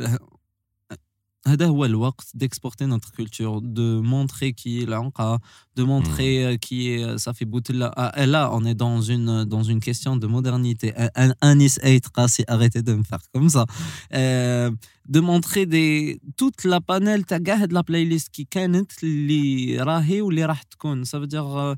[1.45, 5.39] C'est ce qui d'exporter notre culture, de montrer qui est lanka
[5.77, 6.47] de montrer hmm.
[6.47, 7.05] euh, qui est.
[7.05, 7.49] Euh, ça fait.
[7.97, 10.93] Ah, là, on est euh, dans une question de modernité.
[11.15, 12.05] Un is aït,
[12.47, 13.67] arrêtez de me faire comme ça.
[15.09, 15.67] De montrer
[16.37, 17.25] toute la panel.
[17.27, 17.39] Ça
[21.19, 21.77] veut dire,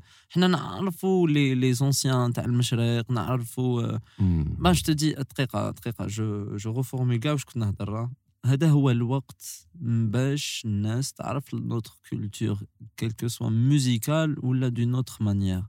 [8.45, 12.63] c'est ce qui est le plus important pour notre culture,
[12.95, 15.67] quelle que soit musicale ou d'une autre manière.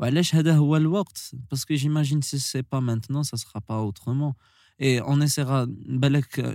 [0.00, 1.34] C'est ce le plus.
[1.48, 4.36] Parce que j'imagine que si ce n'est pas maintenant, ce ne sera pas autrement.
[4.78, 5.66] Et on essaiera,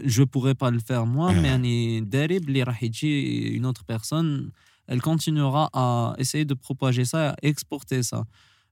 [0.06, 1.58] je ne pourrai pas le faire moi, mais ah.
[3.58, 4.52] une autre personne,
[4.88, 8.26] elle continuera à essayer de propager ça, à exporter ça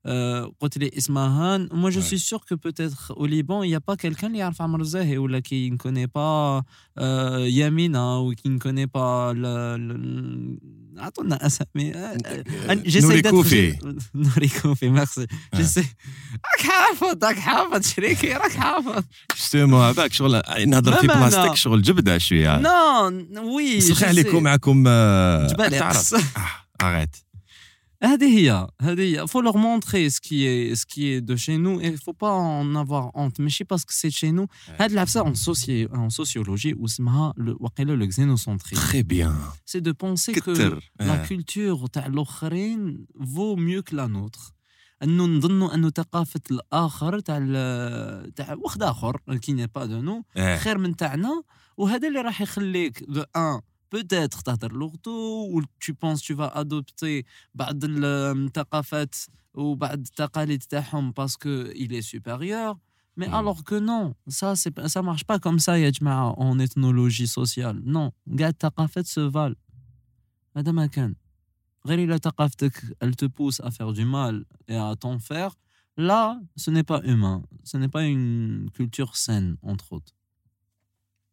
[0.04, 1.68] côté euh, Ismahan.
[1.72, 5.78] Moi, je suis sûr que peut-être au Liban, il n'y a pas quelqu'un qui ne
[5.78, 6.62] connaît pas
[7.00, 10.58] euh, Yamina ou qui ne connaît pas le.
[11.00, 11.24] Attends,
[11.76, 11.94] mais.
[12.86, 13.32] J'essaie d'être.
[14.14, 14.90] Nori Kofi.
[14.90, 15.22] merci.
[15.54, 15.86] J'essaie.
[16.44, 16.94] Ah,
[17.48, 19.02] ah, ah,
[19.36, 20.42] Justement, avec sur le.
[20.60, 22.46] Il n'a pas de plastique sur le Jibda, je suis.
[22.46, 22.60] Hein.
[22.62, 23.12] Non,
[23.44, 23.84] oui.
[23.88, 24.42] Je suis allé avec vous.
[26.80, 27.24] Arrête.
[28.04, 32.32] Il faut leur montrer ce qui, est, de chez nous et il ne faut pas
[32.32, 33.38] en avoir honte.
[33.40, 34.48] Mais je sais pas ce que c'est chez nous.
[34.80, 35.34] En,
[39.66, 41.88] C'est de penser que la culture
[43.16, 44.54] vaut mieux que la nôtre.
[45.04, 47.40] انه نظنوا انه ثقافه الاخر تاع
[48.36, 50.26] تاع واحد اخر كي با دو نو
[50.58, 51.44] خير من تاعنا
[51.78, 57.26] وهذا اللي راح يخليك دو ان peut-être تهضر لغته ou tu penses tu vas adopter
[57.56, 62.80] بعض الثقافات euh, ou بعض التقاليد تاعهم parce que il est supérieur.
[63.18, 67.28] Mais alors que non ça c'est ça marche pas comme ça يا جماعه en ethnologie
[67.28, 67.82] sociale.
[67.84, 69.60] Non كاع الثقافات se valent.
[70.56, 71.16] Madame ما كان
[71.86, 72.20] غير الا
[73.04, 75.56] elle te pousse à faire du mal et à t'en faire
[75.98, 77.44] là ce n'est pas humain.
[77.64, 80.14] Ce n'est pas une culture saine entre autres.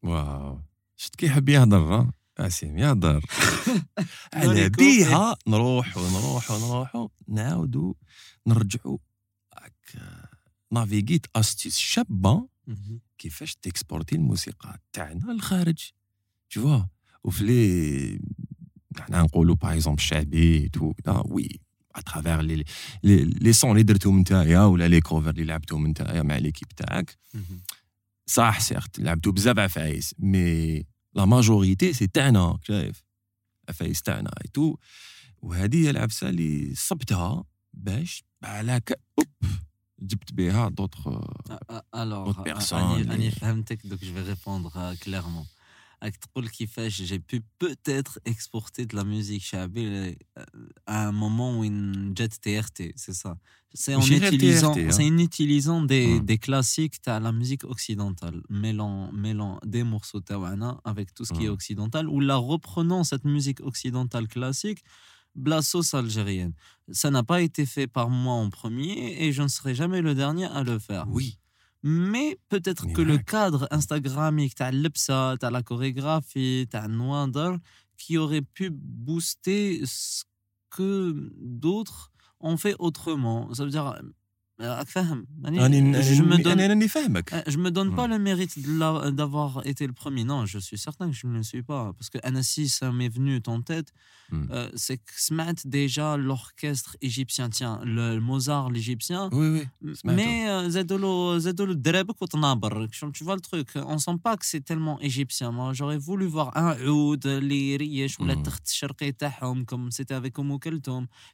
[0.03, 0.61] واو
[0.97, 2.11] شفت كي يحب يهضر
[2.41, 3.25] ها؟ عسيم يهضر
[4.35, 4.69] على.
[4.69, 7.09] بيها نروح ونروح ونروح.
[7.29, 7.95] نعاودوا
[8.47, 8.99] نرجعوا
[10.73, 12.49] نافيغيت أستيس شابة.
[13.19, 15.91] كيفاش تكسبورتي الموسيقى تاعنا للخارج.
[16.51, 16.83] تشوفوا
[17.25, 18.21] وفي لي
[19.01, 20.93] حنا نقولوا باغ اكزومبل الشعبي تو
[21.25, 21.61] وي
[21.95, 22.65] اترافير لي
[23.03, 27.19] لي سون اللي درتهم نتايا ولا لي كوفر اللي لعبتهم نتايا مع ليكيب تاعك.
[28.27, 30.15] صح سيغت لعبتوا بزاف عفايس.
[30.19, 30.85] مي
[31.19, 32.55] La majorité, c'est Tana,
[33.73, 34.77] Fais Tana et tout.
[35.43, 36.75] Ou a l'Absali,
[40.45, 40.71] il y a un
[42.37, 43.33] peu de temps, il y a
[43.89, 45.45] Donc, je vais répondre euh, clairement
[46.89, 50.45] j'ai pu peut-être exporter de la musique chabelle euh,
[50.87, 53.37] à un moment où une jet TRT, c'est ça.
[53.75, 59.59] C'est en utilisant, c'est en utilisant des, des classiques, tu la musique occidentale, mêlant, mêlant
[59.65, 64.27] des morceaux tawana avec tout ce qui est occidental, ou la reprenant cette musique occidentale
[64.27, 64.83] classique
[65.45, 66.53] la sauce algérienne.
[66.91, 70.15] Ça n'a pas été fait par moi en premier et je ne serai jamais le
[70.15, 71.07] dernier à le faire.
[71.09, 71.39] Oui,
[71.83, 77.53] mais peut-être que le cadre Instagramique, t'as l'ipsa, t'as la chorégraphie, t'as Noander,
[77.97, 80.25] qui aurait pu booster ce
[80.71, 82.11] que d'autres
[82.41, 83.53] ont fait autrement.
[83.55, 84.01] Ça veut dire,
[84.59, 86.03] donne
[87.47, 88.59] je me donne pas le mérite
[89.15, 90.25] d'avoir été le premier.
[90.25, 91.93] Non je suis certain que je ne le suis pas.
[91.97, 93.93] Parce que Anassi ça m'est venu en tête.
[94.75, 99.29] C'est que Smat déjà l'orchestre égyptien tiens le Mozart l'égyptien.
[99.33, 103.69] Oui oui mais Zedolo Zedolo tu vois le truc.
[103.77, 105.53] On sent pas que c'est tellement égyptien.
[105.53, 108.35] Moi j'aurais voulu voir un oud les ou la
[109.67, 110.59] comme c'était avec Omo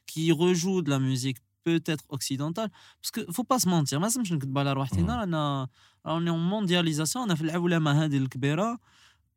[0.05, 2.69] qui rejoue de la musique peut-être occidentale.
[3.01, 5.67] Parce qu'il ne faut pas se mentir, ما لازمش نكذب على روحتنا
[6.05, 8.79] en mondialisation, on a fait في العولمه هذه الكبيره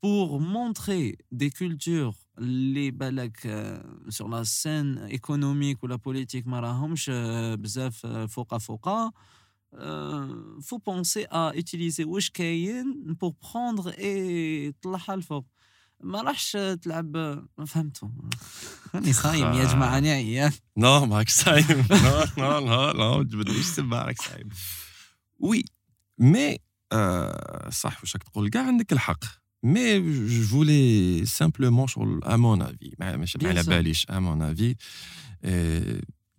[0.00, 6.60] pour montrer des cultures les balak euh, sur la scène économique ou la politique ما
[6.60, 7.10] راهمش
[7.54, 8.58] بزاف فوقا
[10.60, 12.32] faut penser à utiliser واش
[13.18, 15.14] pour prendre et طلعها
[16.00, 17.16] ما راحش تلعب
[17.58, 18.08] ما فهمتوا
[18.94, 20.52] راني صايم يا جماعة راني عيان.
[20.76, 21.86] نو ماك صايم.
[22.38, 24.48] نو نو نو تبدلوش تما راك صايم.
[25.38, 25.64] وي
[26.18, 26.58] مي
[27.70, 29.24] صح واش راك تقول كاع عندك الحق.
[29.62, 34.76] مي جو فولي سامبلومون شغل ا مون افي ماشي على باليش ا مون افي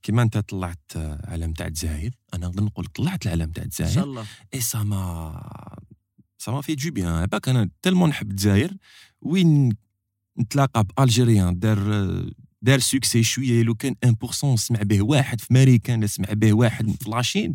[0.04, 0.92] كيما انت طلعت
[1.24, 4.26] علم تاع الجزائر أنا نقدر نقول طلعت العلم تاع الجزائر إن شاء الله.
[4.54, 5.80] إي سا ما
[6.42, 8.74] سا ما في دو بيان باك أنا تالمون نحب الجزائر
[9.22, 9.70] وين
[10.40, 11.60] نتلاقى بألجيريان.
[11.60, 11.80] دار
[12.62, 13.64] دار سوكسي شوية.
[13.64, 17.54] لو كان 1% نسمع به واحد في ماريكان نسمع به واحد في لاشين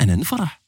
[0.00, 0.64] أنا نفرح.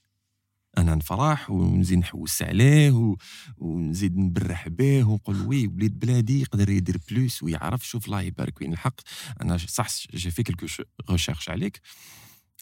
[0.78, 3.16] أنا نفرح ونزيد نحوس عليه و...
[3.58, 8.72] ونزيد نبرح به ونقول وي وليد بلادي يقدر يدير بلوس ويعرف شوف الله يبارك وين
[8.72, 9.00] الحق.
[9.42, 10.66] أنا صح جي في كلكو
[11.10, 11.80] ريشيرش عليك.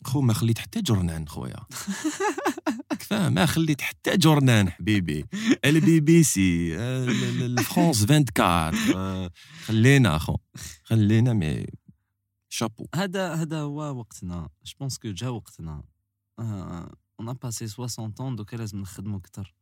[0.04, 1.66] خو ما خليت حتى جورنان خويا.
[2.90, 5.24] كفاه ما خليت حتى جورنان حبيبي.
[5.64, 6.76] البي بي سي
[7.62, 9.30] فرونس 24
[9.64, 10.36] خلينا اخو
[10.84, 11.66] خلينا مي
[12.48, 12.86] شابو.
[12.94, 14.48] هذا هذا هو وقتنا.
[14.64, 15.82] جو بونس كو جا وقتنا.
[16.38, 19.54] اون ا باسي 60 ans دوكا لازم نخدمو أكثر.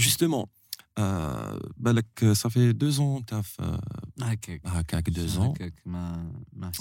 [0.00, 0.46] Justement,
[1.00, 3.80] euh, بالك صافي دو زون في
[4.22, 4.66] هكاك.
[4.66, 6.72] هكاك دو زون هكاك ما ما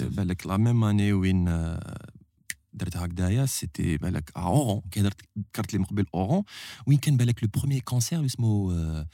[0.00, 1.44] بالك لا ميم أني وين
[2.72, 6.42] درت هكذايا سيتي بالك اورون كي درت ذكرت لي من قبل اورون
[6.86, 9.06] وين كان بالك لو بروميي كونسير اسمه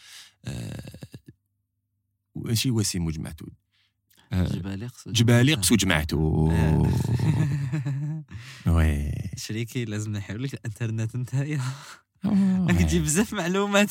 [2.37, 3.47] ماشي وسيم وجمعتو.
[4.33, 6.19] جبالي قصو جبالي قصو جمعتو.
[8.67, 9.13] وي.
[9.37, 11.61] شريكي لازم نحيو لك الإنترنت نتايا
[12.35, 13.87] Mmh.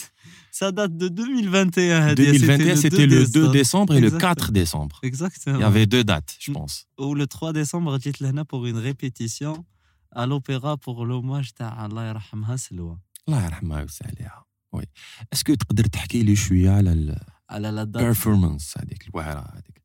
[0.52, 2.13] ça date de 2021.
[2.15, 5.00] 2021, c'était le 2 décembre et le 4 décembre.
[5.04, 5.58] Exactement.
[5.58, 6.54] Il y avait deux dates, je mmh.
[6.54, 6.88] pense.
[7.00, 9.65] Ou le 3 décembre, j'étais là pour une répétition
[10.12, 12.98] à l'opéra pour l'hommage à Allah yarhamha Selwa.
[13.28, 14.45] Allah yarhamha Selwa.
[14.71, 14.84] Oui.
[15.32, 17.17] Est-ce que tu peux me parler un peu على
[17.50, 19.82] على la performance هذيك الوعره هذيك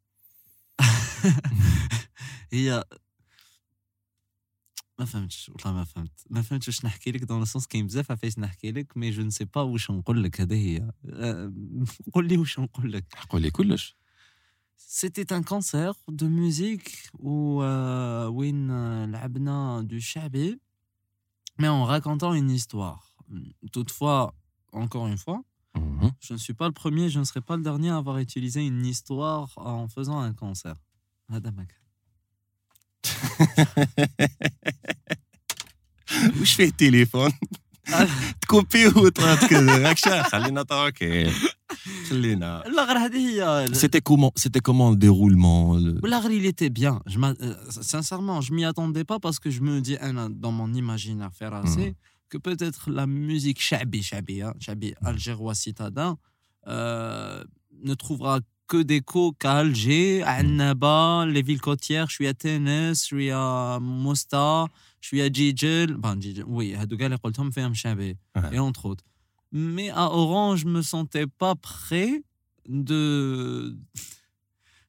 [2.53, 2.85] هي
[5.01, 6.25] ما فهمتش والله ما فهمت.
[6.31, 7.25] ما فهمتش واش نحكي لك.
[7.25, 10.41] دون سونس كاين بزاف عفايس نحكي لك مي جو نسي با واش نقول لك.
[10.41, 10.91] هذه
[14.77, 20.47] C'était un concert de musique où euh, Win euh, Labna du Chabé,
[21.59, 23.03] mais en racontant une histoire.
[23.73, 24.35] Toutefois,
[24.73, 25.41] encore une fois,
[26.27, 28.61] je ne suis pas le premier, je ne serai pas le dernier à avoir utilisé
[28.67, 30.79] une histoire en faisant un concert.
[31.29, 31.67] Madame
[36.41, 37.33] وش فيه التليفون؟
[38.41, 41.31] تكوبيو وطلعت كذا راك شايف خلينا اوكي
[42.11, 47.01] خلينا لا غير هذه هي سيتي كومون سيتي كومون ديرولمون il était bien.
[47.07, 50.73] Je euh, sincèrement je m'y attendais pas parce que je me dis hein, dans mon
[50.75, 51.95] imaginaire faire assez
[52.31, 56.13] que peut-être la musique chabi chabi hein, chabi algérois citadin
[56.67, 57.43] euh,
[57.89, 62.09] ne trouvera que des cours qu'à Alger, à Annaba, les villes côtières.
[62.09, 64.67] Je suis à Tennis, je suis à Mosta,
[65.01, 65.97] je suis à Djidjel.
[65.97, 68.17] Ben, oui, à Dougal et
[68.53, 69.05] et entre autres.
[69.51, 72.23] Mais à Orange, je me sentais pas prêt
[72.69, 73.77] de.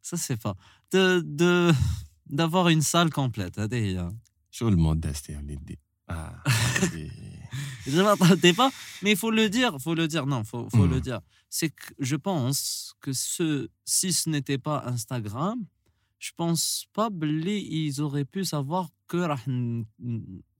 [0.03, 0.55] Ça, c'est pas.
[0.91, 1.23] De.
[1.25, 1.73] de...
[2.29, 3.59] D'avoir une salle complète.
[4.51, 5.35] Sur le monde d'Asté.
[8.55, 11.01] pas, mais il faut le dire, faut le dire, non, faut, faut le hmm.
[11.01, 11.21] dire.
[11.49, 15.59] C'est que je pense que ce, si ce n'était pas Instagram,
[16.19, 19.27] je pense pas qu'ils auraient pu savoir que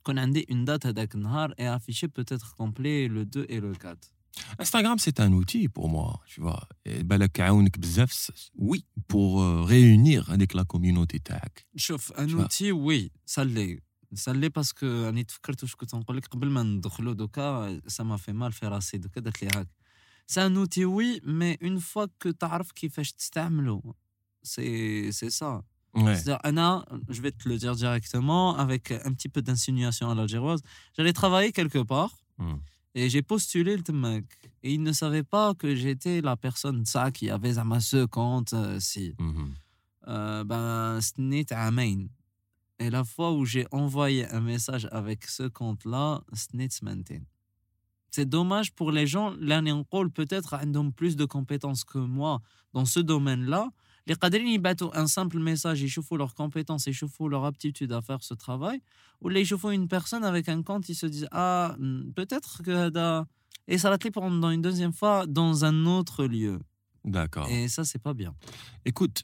[0.03, 4.11] qu'on a une date à Daknar et afficher peut-être complet le 2 et le 4.
[4.57, 6.67] Instagram, c'est un outil pour moi, tu vois.
[8.55, 11.21] Oui, pour euh, réunir avec la communauté.
[12.17, 13.79] Un outil, oui, ça l'est
[14.13, 18.03] ça l'est parce que انا تفكرت واش كنت نقول لك قبل ما ندخلو دوكا ça
[18.03, 19.67] m'a fait mal في راسي دوكا درت لي هاك
[20.27, 23.95] سا نوتي وي مي اون فوا كو تعرف كيفاش تستعملو
[24.43, 26.15] سي سي سا Ouais.
[26.43, 30.61] Anna, je vais te le dire directement, avec un petit peu d'insinuation à l'algéroise.
[30.95, 32.53] J'allais travailler quelque part mmh.
[32.95, 34.25] et j'ai postulé le mec.
[34.63, 37.79] Et il ne savait pas que j'étais la personne ça qui avait à ma euh,
[37.79, 39.15] mmh euh, ben, ce compte si.
[40.07, 42.07] Ben, c'était à Maine.
[42.81, 46.23] Et la fois où j'ai envoyé un message avec ce compte-là,
[48.09, 49.35] c'est dommage pour les gens.
[49.39, 52.41] L'année en peut-être, ont plus de compétences que moi
[52.73, 53.69] dans ce domaine-là.
[54.07, 58.01] Les Qadrini battent un simple message, ils chauffent leurs compétences, ils chauffent leur aptitude à
[58.01, 58.81] faire ce travail.
[59.21, 61.75] Ou les chauffent une personne avec un compte, ils se disent Ah,
[62.15, 62.91] peut-être que.
[63.67, 66.59] Et ça la pour une deuxième fois dans un autre lieu.
[67.05, 67.47] D'accord.
[67.47, 68.33] Et ça, c'est pas bien.
[68.85, 69.23] Écoute,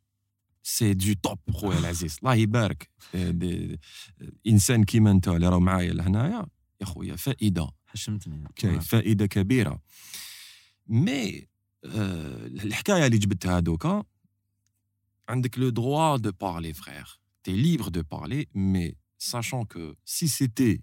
[0.63, 2.17] سي دو توب خويا العزيز.
[2.19, 2.89] الله يبارك.
[4.47, 6.45] إنسان كيما أنت اللي راه معايا لهنايا
[6.81, 7.71] يا خويا فائدة.
[7.87, 8.43] حشمتني.
[8.81, 9.81] فائدة كبيرة.
[10.87, 11.47] مي
[11.85, 14.03] الحكاية اللي جبتها دوكا
[15.29, 17.21] عندك لو droit de parler frère.
[17.43, 20.79] T'es libre de parler mais sachant que si c'était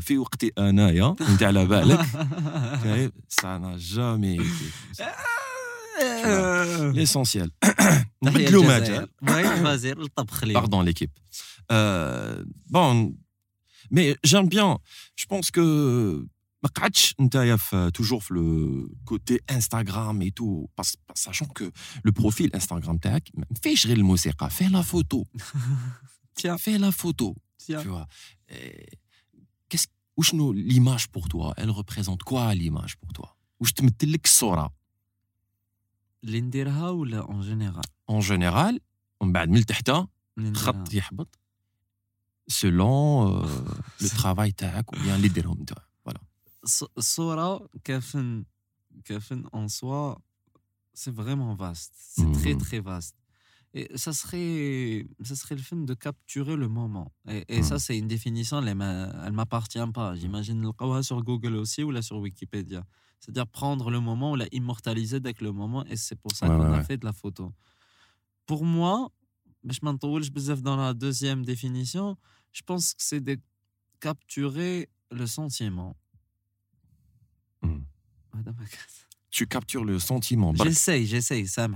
[0.00, 2.06] في وقتي أنايا انت على بالك
[3.78, 5.04] jamais été
[6.94, 7.50] L'essentiel.
[8.20, 9.06] Hein.
[10.52, 11.16] Pardon l'équipe.
[11.70, 13.14] Euh, bon,
[13.90, 14.78] mais j'aime bien.
[15.16, 16.26] Je pense que
[16.62, 17.56] ما قعدتش نتايا
[17.90, 20.68] toujours le côté Instagram et tout
[21.14, 21.70] sachant que
[22.02, 25.24] le profil Instagram تاعك ما فيهش غير الموسيقى la photo.
[26.34, 26.58] Tiens.
[26.58, 27.34] Fais la photo.
[27.58, 27.82] Tiens.
[27.82, 28.06] Tu vois.
[29.68, 29.88] Qu'est-ce
[30.54, 31.54] l'image pour toi?
[31.56, 33.36] Elle représente quoi l'image pour toi?
[33.60, 34.77] واش تمثل لك الصوره
[36.22, 37.84] Lindera ou là en général?
[38.06, 38.78] En général,
[39.20, 40.08] on va admettre, hein?
[42.48, 43.46] Selon euh,
[44.00, 45.24] le travail que tu as accompli en Voilà.
[45.24, 45.80] ou là en général.
[46.64, 46.84] Ce
[49.04, 50.20] qu'a fait en soi,
[50.92, 52.32] c'est vraiment vaste, c'est mm.
[52.32, 53.14] très très vaste.
[53.74, 55.06] Et ça serait
[55.50, 57.12] le film de capturer le moment.
[57.48, 57.78] Et ça, mm.
[57.78, 60.14] c'est une définition, elle ne m'appartient pas.
[60.14, 62.84] J'imagine le quoi sur Google aussi ou là sur Wikipédia
[63.20, 66.72] c'est-à-dire prendre le moment ou la immortaliser avec le moment et c'est pour ça qu'on
[66.72, 67.52] a fait de la photo
[68.46, 69.10] pour moi
[69.68, 70.20] je m'entoure
[70.62, 72.16] dans la deuxième définition
[72.52, 73.38] je pense que c'est de
[74.00, 75.96] capturer le sentiment.
[77.62, 77.80] Hmm.
[79.30, 80.54] Tu captures le sentiment.
[80.54, 81.74] J'essaye, j'essaye, ça hmm.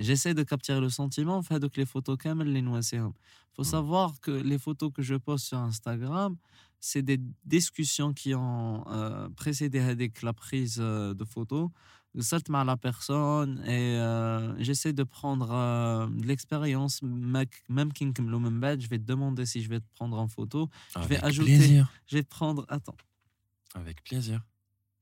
[0.00, 3.12] J'essaie de capturer le sentiment, fait donc les photos comme les Il
[3.54, 3.64] faut hmm.
[3.64, 6.36] savoir que les photos que je poste sur Instagram,
[6.82, 11.70] c'est des discussions qui ont euh, précédé avec la prise euh, de photos.
[12.14, 17.00] Je salte la personne et euh, j'essaie de prendre euh, de l'expérience.
[17.02, 20.68] Même King je vais te demander si je vais te prendre en photo.
[20.94, 21.56] Avec je vais ajouter.
[21.56, 21.92] Plaisir.
[22.06, 22.66] Je vais prendre.
[22.68, 22.96] Attends.
[23.74, 24.40] Avec plaisir.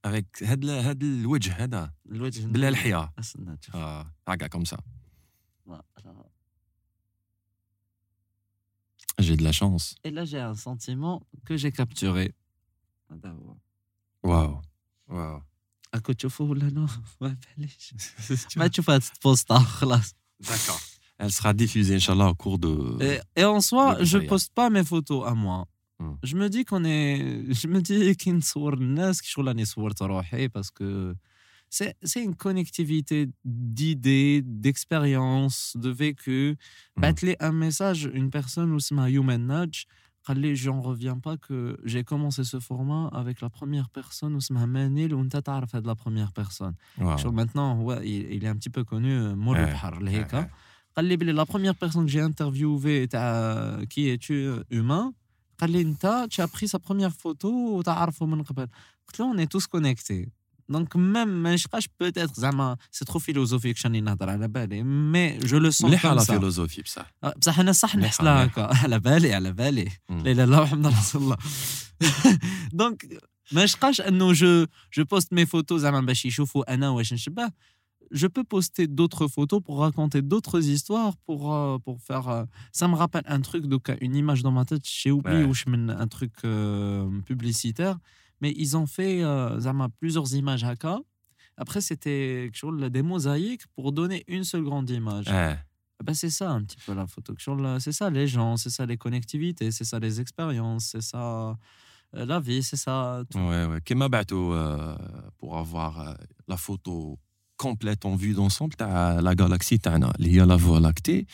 [0.02, 3.10] Avec هذا الوجه هذا الوجه بلا
[4.26, 4.78] ah, comme ça
[5.66, 5.84] voilà.
[9.18, 9.94] J'ai de la chance.
[10.04, 12.34] Et là, j'ai un sentiment que j'ai capturé.
[14.22, 14.60] Waouh.
[15.08, 15.42] Waouh.
[15.94, 16.86] اكو تشوفوا ولا نو
[17.20, 17.94] ما باليش
[18.56, 20.14] ما تشوف هاد البوست خلاص
[21.22, 22.74] Elle sera diffusée, Inch'Allah, au cours de.
[23.36, 25.66] Et, en soi, je ne poste pas mes photos à moi.
[25.98, 26.14] Hmm.
[26.22, 27.52] Je me dis qu'on est.
[27.60, 31.14] Je me dis qu'il y a des gens là, parce que
[31.70, 36.56] c'est une connectivité d'idées, d'expériences, de vécu.
[36.96, 37.00] Mmh.
[37.00, 39.86] Battre un message, une personne ou c'est ma human nudge,
[40.54, 44.66] j'en reviens pas que j'ai commencé ce format avec la première personne ou c'est ma
[44.66, 45.24] manil ou
[45.80, 46.74] de la première personne.
[46.98, 47.32] Wow.
[47.32, 49.34] Maintenant, ouais, il, est un petit peu connu, euh,
[51.32, 53.08] la première personne que j'ai interviewée,
[53.88, 55.12] qui es-tu euh, humain
[56.30, 57.94] tu as pris sa première photo ou tu as
[59.20, 60.28] on est tous connectés.
[60.70, 65.58] دونك ميم ما نشقاش بوتيتر زعما سي ترو فيلوزوفيك شاني نهضر على بالي مي جو
[65.58, 68.62] لو سون مليحه لا فيلوزوفي بصح بصح انا صح نحس لها هكا.
[68.82, 69.88] على بالي على بالي.
[70.10, 70.94] لا اله الا الله محمد
[78.10, 82.28] je peux poster d'autres photos pour raconter d'autres histoires, pour, euh, faire.
[82.28, 83.64] Euh, ça me rappelle un truc,
[84.00, 85.64] une image dans ma tête, j'ai oublié je
[86.04, 87.98] un truc euh, publicitaire.
[88.40, 90.98] Mais ils ont fait euh, plusieurs images haka.
[91.56, 92.50] Après, c'était
[92.90, 95.28] des mosaïques pour donner une seule grande image.
[95.28, 95.58] Ouais.
[96.02, 97.34] Ben, c'est ça un petit peu la photo.
[97.78, 101.58] C'est ça les gens, c'est ça les connectivités, c'est ça les expériences, c'est ça
[102.16, 103.22] euh, la vie, c'est ça.
[103.30, 103.38] Tout.
[103.38, 103.80] Ouais, ouais.
[103.84, 104.96] Kema Bato, euh,
[105.38, 106.14] pour avoir euh,
[106.48, 107.18] la photo
[107.56, 111.26] complète en vue d'ensemble, tu la galaxie, tu la Voie lactée.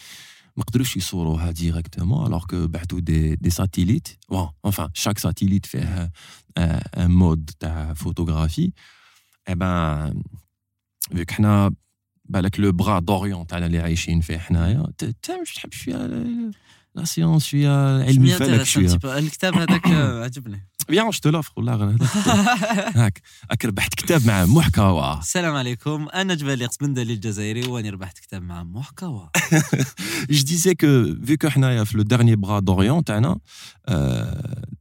[0.57, 6.13] مقدروش يصوروها ديريكتومون الوغ كو بعثوا دي دي ساتيليت بون انفان شاك ساتيليت فيه
[11.13, 14.91] vu que le bras d'orient à les aïchines fait nous
[16.95, 18.19] la science elle
[20.89, 21.75] بيان جو تلوفر والله
[23.03, 26.09] هاك راك ربحت كتاب مع محكوى السلام عليكم.
[26.15, 29.31] أنا جبالي قسبندلي الجزائري وأني ربحت كتاب مع محكوى
[30.31, 33.39] جو ديزي كو فيكو حنايا في لو ديرني بغا دوريون تاعنا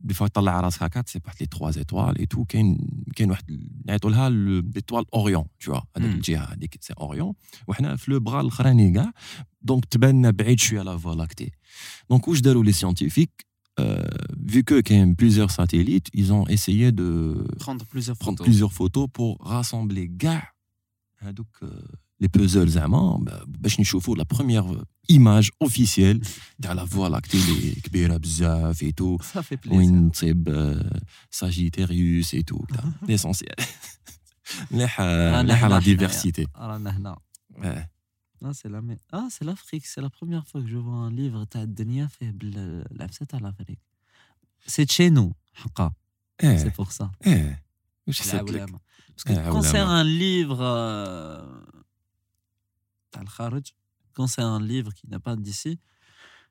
[0.02, 2.78] دي فوا طلع راسك هكا تسي واحد لي 3 ايتوال اي تو كاين
[3.16, 3.44] كاين واحد
[3.86, 7.34] نعيطوا لها ليتوال اوريون تو هذيك الجهه هذيك سي اوريون
[7.68, 9.12] وحنا في لو بغا الاخراني كاع
[9.62, 11.52] دونك تبان بعيد شوية لا فوا لاكتي
[12.10, 14.02] دونك واش داروا لي سيونتيفيك Euh,
[14.38, 19.08] vu que quand même plusieurs satellites, ils ont essayé de prendre plusieurs, photos.
[19.12, 20.44] pour rassembler gars.
[21.22, 21.68] Hein, donc, euh,
[22.20, 24.66] les puzzles زعما باش نشوفوا la première
[25.10, 26.22] image officielle
[26.62, 29.18] تاع la voie lactée اللي كبيره بزاف et tout.
[29.72, 30.98] وين تصيب euh,
[31.32, 32.66] Sagittarius et tout.
[33.08, 33.56] L'essentiel.
[34.72, 36.46] La diversité.
[38.44, 38.82] Ah, c'est la...
[39.12, 39.86] ah, c'est l'Afrique.
[39.86, 43.80] C'est la première fois que je vois un livre تاع الدنيا فيه بالعفسة تاع l'Afrique.
[44.68, 45.34] C'est chez nous,
[46.42, 47.12] eh, c'est pour ça.
[47.24, 47.52] Eh,
[48.08, 51.46] je sais Parce que eh, quand c'est un livre euh,
[54.14, 55.80] quand c'est un livre qui n'a pas d'ici,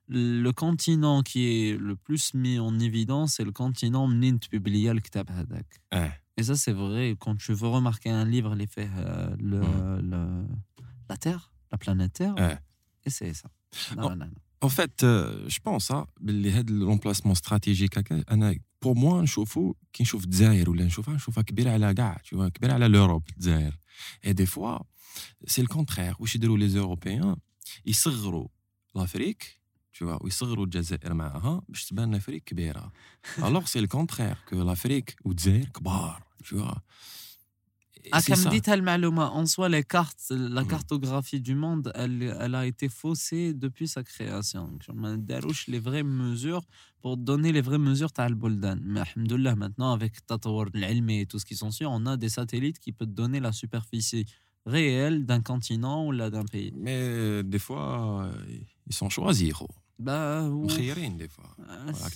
[0.09, 5.31] le continent qui est le plus mis en évidence, c'est le continent منين تبيبليا الكتاب
[5.31, 5.81] هذاك.
[6.37, 7.17] Et ça, c'est vrai.
[7.21, 10.47] Quand tu veux remarquer un livre, les euh, hmm.
[11.09, 12.35] la terre, la planète Terre.
[12.37, 12.59] Ouais.
[13.05, 13.49] Essayez ça.
[14.61, 20.25] En fait, euh, je pense hein, le remplacement stratégique, hein, pour moi, نشوفه كي نشوف
[20.25, 23.79] الجزائر ولا نشوفها نشوفها كبيره على كاع tu كبيره à l'Europe الجزائر
[24.23, 24.87] et des fois
[25.47, 27.37] c'est le contraire les européens
[28.95, 29.61] l'Afrique
[29.93, 30.19] tu vois
[31.45, 31.63] hein,
[33.43, 35.17] alors c'est le contraire que l'Afrique
[36.45, 36.83] tu vois
[39.33, 40.67] en soi, les cartes, la mm.
[40.67, 44.71] cartographie du monde, elle, elle a été faussée depuis sa création.
[45.19, 46.63] Darouche les vraies mesures
[47.01, 48.79] pour donner les vraies mesures à Al-Boldan.
[48.83, 50.15] Mais alhamdoulilah, maintenant, avec
[50.75, 53.53] l'Ilmi et tout ce qui s'en suit, on a des satellites qui peuvent donner la
[53.53, 54.27] superficie
[54.67, 56.73] réelle d'un continent ou d'un pays.
[56.77, 58.33] Mais euh, des fois, euh,
[58.87, 59.53] ils sont choisis.
[59.99, 60.49] Bah,
[61.19, 61.57] des fois.
[61.59, 62.11] La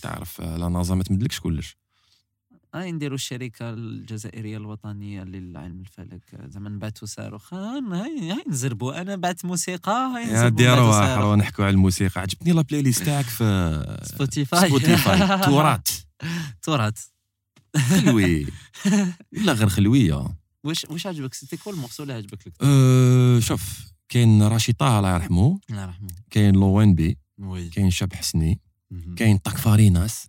[2.75, 6.23] هاي نديروا الشركة الجزائرية الوطنية للعلم الفلك.
[6.49, 7.55] زعما نبعثوا صاروخ.
[7.55, 7.81] هاي
[8.31, 9.01] هاي نزربوا.
[9.01, 12.21] أنا بعت موسيقى هاي نزربوا ديروا حروا نحكوا على الموسيقى.
[12.21, 15.19] عجبتني لا بلاي ليست تاعك في سبوتيفاي سبوتيفاي
[15.51, 15.89] تورات.
[16.63, 16.99] تورات.
[17.77, 18.47] خلوي.
[19.45, 20.35] لا غير خلوية.
[20.65, 25.15] واش واش عجبك؟ سيتي كول المورسو اللي عجبك لك؟ أه شوف كاين راشي طه الله
[25.15, 25.61] يرحمه.
[25.71, 26.09] الله يرحمه.
[26.31, 27.19] كاين لوين بي.
[27.73, 28.61] كاين شاب حسني
[29.17, 30.29] كاين طاك فاريناس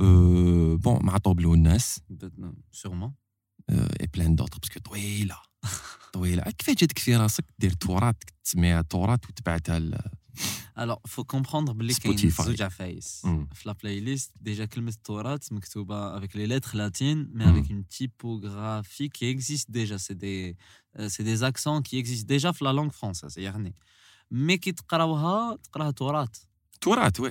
[0.00, 1.56] Euh, bon, ma tobli ou.
[2.70, 3.14] Sûrement.
[3.70, 5.40] Euh, et plein d'autres, parce que tu es là.
[6.12, 6.44] Tu es là.
[6.58, 7.68] Qu'est-ce que tu fais là C'est que tu
[8.12, 8.82] que tu mets à
[9.34, 9.78] tu bats à
[10.74, 12.08] alors, il faut comprendre que
[12.70, 13.22] face.
[13.24, 13.44] Hmm.
[13.64, 15.52] La playlist, déjà que le Torah, c'est
[16.14, 17.48] avec les lettres latines, mais hmm.
[17.48, 19.98] avec une typographie qui existe déjà.
[19.98, 20.56] C'est des,
[20.98, 23.38] euh, des accents qui existent déjà dans la langue française.
[24.30, 26.26] Mais qui te parle, tu Torah.
[26.80, 27.30] Torah, oui.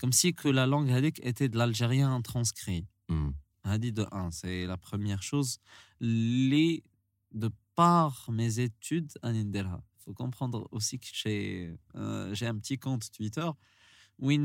[0.00, 0.90] Comme si que la langue
[1.22, 2.86] était de l'algérien intranscrit.
[3.64, 5.58] Hadi de 1, c'est la première chose.
[6.00, 6.82] Les,
[7.32, 9.64] de par mes études, il
[9.98, 13.48] faut comprendre aussi que j'ai euh, un petit compte Twitter
[14.18, 14.40] où il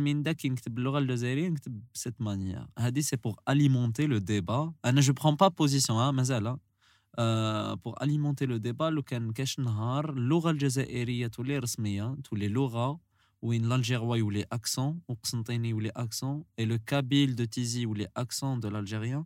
[1.69, 2.67] de cette manière.
[2.75, 4.73] Hadi, c'est pour alimenter le débat.
[4.83, 6.31] Ah, je ne prends pas position, hein, mais
[7.19, 8.91] euh, pour alimenter le débat
[9.59, 12.99] نهار اللغه الجزائريه تولي رسميه تولي لغه
[13.41, 18.07] وين l'algérois ou les accents ou les accents et le kabyle de Tizi ou les
[18.13, 19.25] accents de l'algérien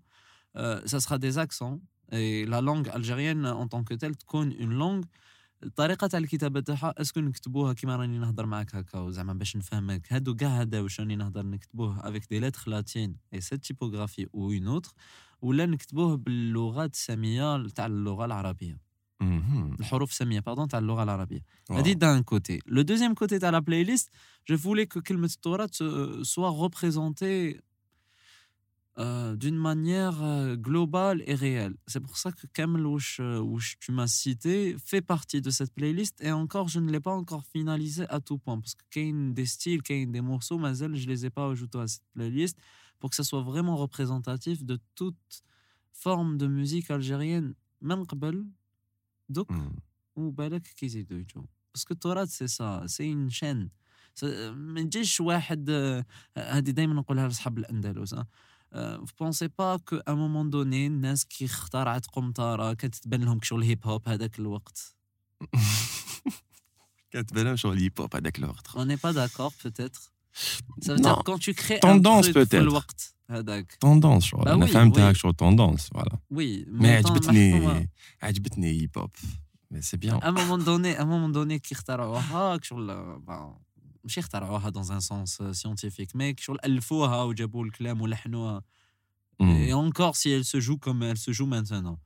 [0.58, 4.74] euh, ça sera des accents et la langue algérienne en tant que telle تكون une
[4.74, 5.06] langue.
[6.62, 7.74] تاعها اسكو نكتبوها
[13.58, 14.94] typographie ou une autre.
[15.42, 18.78] ولا نكتبوه باللغات الساميه تاع اللغه العربيه
[19.80, 21.39] الحروف الساميه باردون تاع اللغه العربيه
[21.72, 24.10] هذه دان كوتي لو دوزيام كوتي تاع لا بلاي ليست
[24.50, 25.84] جو فولي كو كلمه التراث
[26.22, 27.62] سوا ريبريزونتي
[29.00, 31.76] Euh, d'une manière euh, globale et réelle.
[31.88, 36.22] C'est pour ça que Kamel Wush, Wush, tu m'as cité, fait partie de cette playlist
[36.22, 38.60] et encore, je ne l'ai pas encore finalisé à tout point.
[38.60, 41.80] Parce que Kane des styles, Kane des morceaux, mais je ne les ai pas ajoutés
[41.80, 42.58] à cette playlist
[43.02, 45.43] pour que ça soit vraiment représentatif de toute
[45.91, 48.06] forme de musique algérienne, même
[50.16, 51.45] ou balak kizid doujo.
[51.74, 53.70] Parce que Torah, c'est ça, c'est une chaîne.
[54.24, 54.86] Euh, mais
[55.70, 56.04] euh,
[58.14, 58.26] hein.
[58.76, 60.89] euh, pensez pas qu'à un moment donné,
[63.64, 64.08] hip-hop.
[68.76, 70.11] On n'est pas d'accord, peut-être.
[70.82, 71.14] Ça veut non.
[71.14, 72.84] dire quand tu crées tendance peut-être.
[73.80, 74.44] Tendance, genre.
[74.44, 75.16] Bah, oui, oui.
[75.16, 76.12] Genre, tendance, voilà.
[76.30, 77.90] Oui, mais عجبتني
[78.22, 79.18] عجبتني hip hop.
[79.72, 80.20] Mais c'est bien.
[80.20, 85.40] À un moment donné, à un moment donné qui اخترعوها شغل bah, dans un sens
[85.42, 88.64] euh, scientifique, mais شغل الفوها وجابوا الكلام ولحنوها.
[89.40, 92.00] Et encore si elle se joue comme elle se joue maintenant.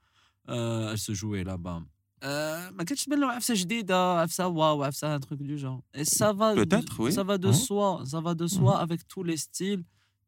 [0.50, 1.82] Euh, elle se jouait là-bas.
[2.24, 6.56] Euh, ma quête chbel عفسه جديده عفسه واو un truc du genre et ça va
[6.56, 9.84] peut-être oui ça va de soi ça va de soi avec tous les styles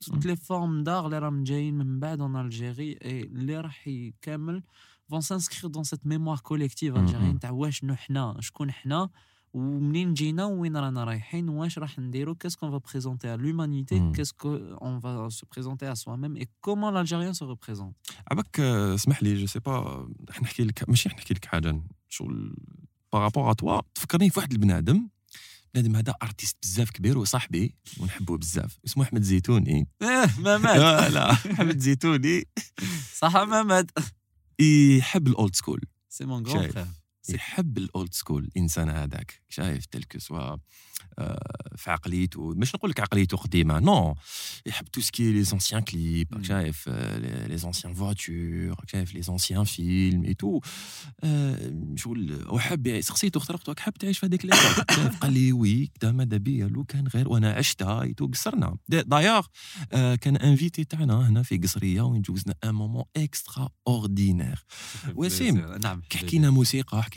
[0.06, 3.90] toutes les formes d'art les راهم جايين من en Algérie et les راح
[4.22, 4.64] كامل
[5.10, 9.10] vont s'inscrire dans cette mémoire collective algérienne تاع واش حنا شكون حنا
[9.54, 14.34] ومنين جينا وين رانا رايحين واش راح نديرو qu'est-ce qu'on va présenter à l'humanité qu'est-ce
[14.34, 17.96] qu'on va se présenter à soi-même et comment l'Algérien se représente.
[18.32, 20.08] عباك اسمح لي جو سي با
[20.42, 22.56] نحكي لك ماشي نحكي لك حاجة شغل
[23.14, 25.08] بارابور ا توا تفكرني في واحد البنادم
[25.74, 29.88] بنادم هذا ارتيست بزاف كبير وصاحبي ونحبه بزاف اسمه أحمد زيتوني.
[30.02, 31.12] آه ماماد.
[31.14, 32.48] لا أحمد زيتوني.
[33.14, 33.92] صح ماماد.
[34.60, 36.86] يحب الاولد سكول سي مون غران فرير
[37.30, 40.58] يحب الأولد سكول الانسان هذاك شايف تلك سوا
[41.76, 44.16] في عقليته مش نقول لك عقليته قديمة نو
[44.66, 46.90] يحب تو سكي لي زونسيان كليب شايف
[47.48, 50.60] لي زونسيان فواتور شايف لي زونسيان فيلم اي تو
[51.96, 56.84] شغل وحب سقسيته اخترقته حاب تعيش في هذيك الايبوك قال لي وي ماذا بيا لو
[56.84, 58.78] كان غير وأنا عشتها اي تو قصرنا.
[58.88, 59.46] دايوغ
[59.92, 64.66] كان انفيتي تاعنا هنا في قصرية وين جوزنا ان مومون اكسترا اوردينير
[65.16, 67.17] وسيم نعم حكينا موسيقى حكينا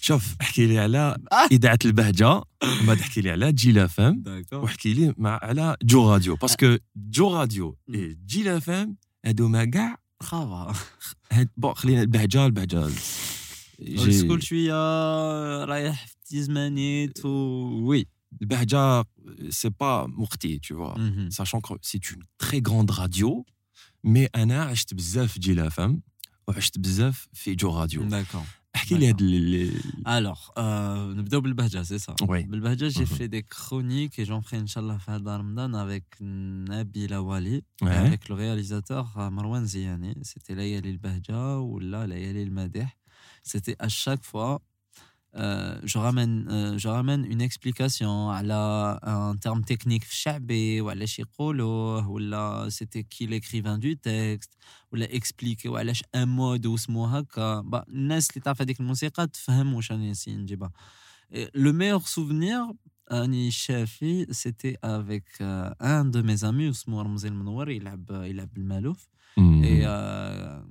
[0.00, 0.88] Shaf, épaulé à
[1.50, 2.42] idée à la Bahia,
[2.84, 4.22] bah épaulé à Gilafm,
[4.84, 5.12] et
[5.84, 6.36] Joe Radio.
[6.36, 6.80] Parce que
[7.10, 7.76] Joe Radio,
[8.26, 9.96] Gilafm, a de magas.
[10.22, 10.72] Choua,
[11.32, 12.86] hé, bo, xaline les Bahia, les Bahia.
[13.78, 14.74] Je veux te dire,
[17.84, 18.06] oui.
[19.78, 20.06] Pas
[20.60, 20.96] tu vois.
[21.30, 23.44] Sachant que c'est une très grande radio,
[24.02, 24.94] mais Anna a jeté
[27.70, 28.02] Radio.
[30.04, 31.24] Alors, euh, nous
[31.84, 32.44] c'est ça oui.
[32.44, 37.90] بالبهجة, j'ai fait des chroniques et j'en ferai Inch'Allah Ramadan avec Nabil Awali, ouais.
[37.90, 40.14] avec le réalisateur euh, Marwan Ziyani.
[40.22, 42.86] C'était Layali al-Bahja ou là Layali Madeh.
[43.42, 44.60] C'était à chaque fois
[45.36, 51.06] euh, je ramène euh, je ramène une explication à la, un terme technique شعبي وعلى
[51.06, 54.52] شي يقولوه ولا c'était qui l'écrivain du texte
[54.92, 58.28] ولا expliquer وعلاش un mode واسمو هكا bah, الناس
[58.80, 59.28] الموسيقى
[61.56, 62.72] le meilleur souvenir
[63.12, 63.50] اني
[64.30, 69.08] c'était avec euh, un de mes amis اسمه رمزي المنور يلعب يلعب بالمالوف
[69.38, 69.64] mm -hmm.
[69.64, 70.62] et euh,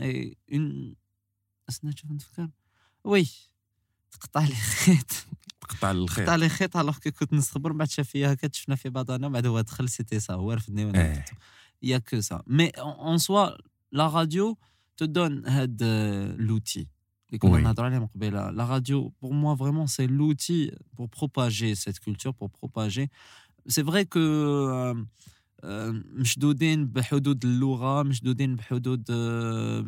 [0.00, 0.94] et une
[3.08, 3.48] oui,
[6.74, 9.90] alors que nous sommes en train de faire des choses, nous sommes en train de
[9.90, 12.20] faire des que
[18.76, 19.12] radio
[22.00, 23.08] culture, pour propager.
[23.64, 24.94] It's vrai que
[25.62, 26.52] je suis en
[28.12, 28.20] je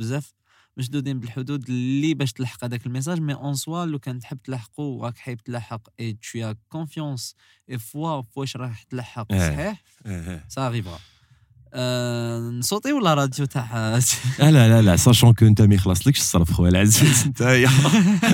[0.08, 0.32] suis.
[0.76, 5.18] مشدودين بالحدود اللي باش تلحق هذاك الميساج مي اون سوا لو كان تحب تلحقو وراك
[5.18, 7.34] حايب تلحق اي تو كونفيونس
[7.70, 9.82] اي فوا واش راح تلحق صحيح؟
[10.48, 10.98] سا اريفا
[12.58, 13.98] نصوتي ولا راديو تاع
[14.38, 17.22] لا لا لا ساشون كو انت ما يخلصلكش الصرف خويا العزيز.
[17.26, 17.42] انت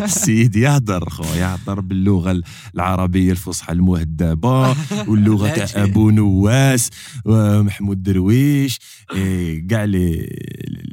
[0.02, 2.42] السيد يهدر خويا يهدر باللغة
[2.74, 4.76] العربية الفصحى المهذبة
[5.08, 6.90] واللغة تاع أبو نواس
[7.24, 8.78] ومحمود درويش.
[9.70, 10.28] كاع لي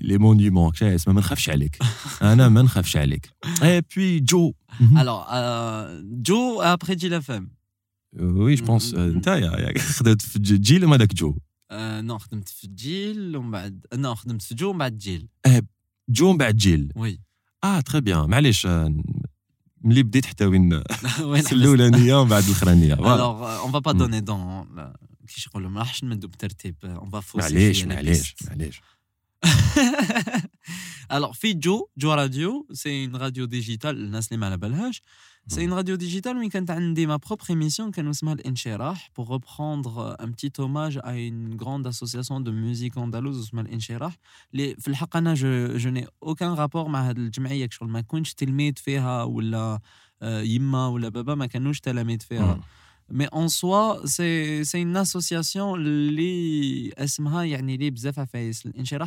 [0.02, 0.72] لي مونيمون
[1.08, 1.78] ما نخافش عليك.
[2.22, 3.30] أنا ما نخافش عليك.
[3.64, 4.54] اي بي جو
[4.98, 5.24] الوغ
[6.04, 7.52] جو ابري جيل اف ام
[8.20, 9.30] وي جو بونس انت
[9.80, 11.53] خدمت في جيل ما داك جو آه
[23.14, 24.66] Alors on va pas donner dans,
[25.28, 26.20] qu'est-ce qu'on le mange, même
[27.02, 27.48] on va faire.
[31.10, 35.02] Alors, fitjo, fitjo radio, c'est une radio digitale, n'assumer à la.
[35.48, 36.66] C'est une radio digitale, mais quand
[36.96, 37.92] j'ai ma propre émission,
[39.14, 43.52] pour reprendre euh, un petit hommage à une grande association de musique andalouse,
[44.54, 47.18] Les, je, je n'ai aucun rapport avec
[48.24, 49.80] cette فيها ولا
[50.22, 52.56] euh, يما ولا بابا ما كانوش تلاميذ فيها.
[52.56, 52.84] Mm.
[53.10, 58.20] Mais en soi c'est une association les اسمها يعني لي بزاف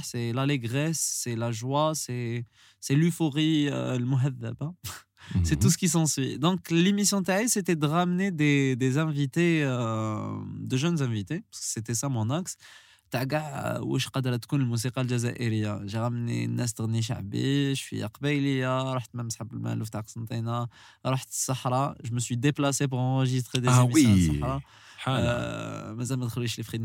[0.02, 2.44] c'est l'allégresse c'est la joie c'est
[2.80, 4.74] c'est l'euphorie euh, المهذبه
[5.44, 5.60] C'est mhm.
[5.60, 6.38] tout ce qui s'ensuit.
[6.38, 11.94] Donc, l'émission Taille, c'était de ramener des, invités, euh, de jeunes invités, parce que c'était
[11.94, 12.56] ça mon axe.
[14.64, 15.86] Musique.
[15.86, 18.82] J'ai ramené Nestor Nishabi, je suis à je suis allé à
[21.28, 23.68] Sahara, je je me suis déplacé pour enregistrer des.
[23.70, 24.40] Ah oui!
[25.96, 26.84] Mais ça m'a trouvé les de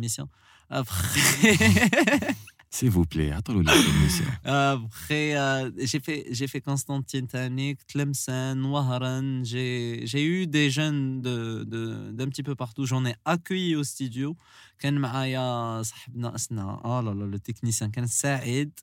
[2.74, 3.69] S'il vous plaît, attendez,
[4.45, 9.43] Après, euh, j'ai fait, j'ai fait Constantine Tanik, Tlemcen, Waharan.
[9.43, 12.86] J'ai, j'ai eu des jeunes de, de, d'un petit peu partout.
[12.86, 14.38] J'en ai accueilli au studio.
[14.82, 18.80] كان معايا صاحبنا اسنا اه لا لا لو تكنيسيان كان سعيد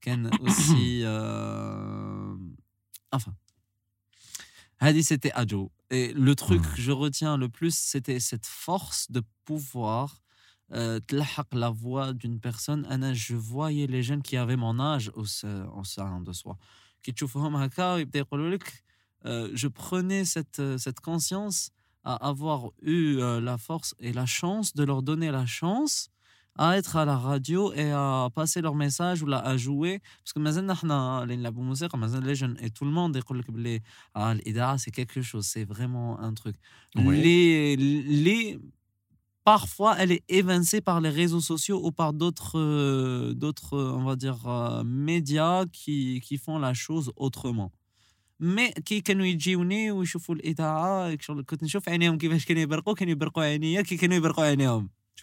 [0.00, 1.06] كان اوسي
[3.16, 3.32] enfin
[5.02, 10.21] c'était Ajo et le truc que je retiens le plus c'était cette force de pouvoir
[10.74, 11.00] euh,
[11.52, 12.86] la voix d'une personne.
[13.14, 16.58] je voyais les jeunes qui avaient mon âge au sein de soi
[19.24, 21.70] euh, je prenais cette, cette conscience
[22.04, 26.08] à avoir eu euh, la force et la chance de leur donner la chance
[26.58, 30.00] à être à la radio et à passer leur message ou à jouer.
[30.18, 30.38] Parce que
[32.20, 33.18] les jeunes et tout le monde
[34.14, 34.34] ah,
[34.78, 36.56] c'est quelque chose c'est vraiment un truc.
[36.94, 38.58] Les, les
[39.44, 44.04] parfois elle est évincée par les réseaux sociaux ou par d'autres, euh, d'autres euh, on
[44.04, 47.72] va dire, euh, médias qui, qui font la chose autrement.
[48.40, 51.08] مي كي كانوا يجيوني ويشوفوا الاذاعه
[51.88, 52.46] عينيهم كيفاش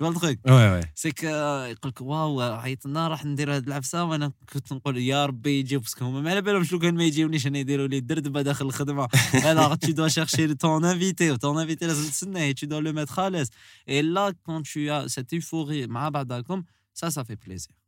[0.02, 4.04] ouais ouais c'est que يقول لك واو عيطنا راح ندير هاد العفسة.
[4.04, 7.48] وأنا كنت نقول يا ربي يجيو باسكو هما ما على بالهم شنو كان ما يجيونيش
[7.48, 9.08] أنا يديروا لي الدردبه داخل الخدمة.
[9.52, 11.38] alors tu dois chercher ton invité.
[11.38, 12.52] ton invité لازم تسناه.
[12.52, 13.50] Tu dois le mettre à l'aise.
[13.88, 17.79] Et là quand tu as cette euphorie مع بعضكم ça ça fait plaisir.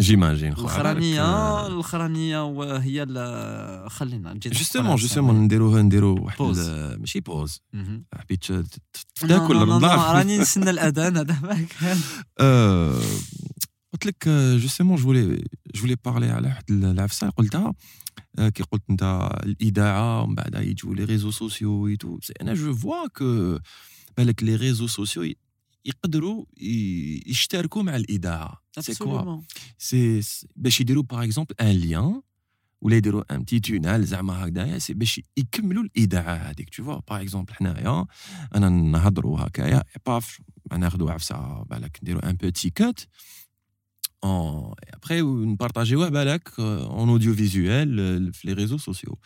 [0.00, 3.06] جيماجين الاخرانيه الاخرانيه وهي
[3.88, 6.42] خلينا جوستومون جوستومون نديروها نديرو واحد
[6.98, 7.60] ماشي بوز
[8.14, 8.44] حبيت
[9.20, 9.98] تاكل الرمضان.
[9.98, 11.98] راني نستنى الأذان هذا كان.
[13.92, 14.28] قلت لك
[14.62, 15.44] جوستومون جو فولي
[15.74, 17.74] جو فولي بارلي على واحد العفسه قلتها
[18.38, 21.96] كي قلت أنت الإذاعة ومن بعد يجوا لي ريزو سوسيو
[22.40, 23.58] أنا جو فوا كو
[24.16, 25.34] بالك لي ريزو سوسيو
[25.84, 26.46] Il y a des choses
[27.70, 27.90] comme.
[28.68, 29.40] C'est quoi?
[29.78, 30.20] C'est
[31.04, 32.22] par exemple un lien,
[32.80, 32.88] ou
[33.28, 34.78] un petit tunnel, a.
[37.02, 38.06] Par exemple, un aéro,
[42.22, 42.72] un petit
[44.22, 45.92] on partage
[46.58, 49.18] euh، en audiovisuel euh، les réseaux sociaux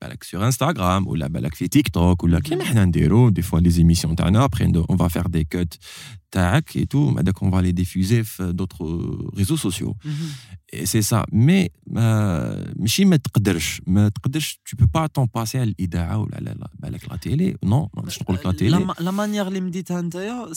[0.00, 3.60] balak sur Instagram ou la balak sur TikTok ou la كيما حنا نديرو des fois
[3.60, 5.78] les émissions تاعنا après on va faire des cuts
[6.30, 7.14] tac et tout.
[7.22, 8.86] Donc on va les diffuser sur d'autres
[9.36, 9.94] réseaux sociaux.
[10.04, 10.28] Mhm.
[10.72, 11.24] Et c'est ça.
[11.32, 16.40] Mais ماشي ما تقدرش ما تقدرش tu peux pas t'en passer à l'idaa'a ou la
[17.10, 17.56] la télé.
[17.64, 18.78] Non ما نقدرش نقول la euh, télé.
[19.00, 20.52] la manière اللي مديتها mm.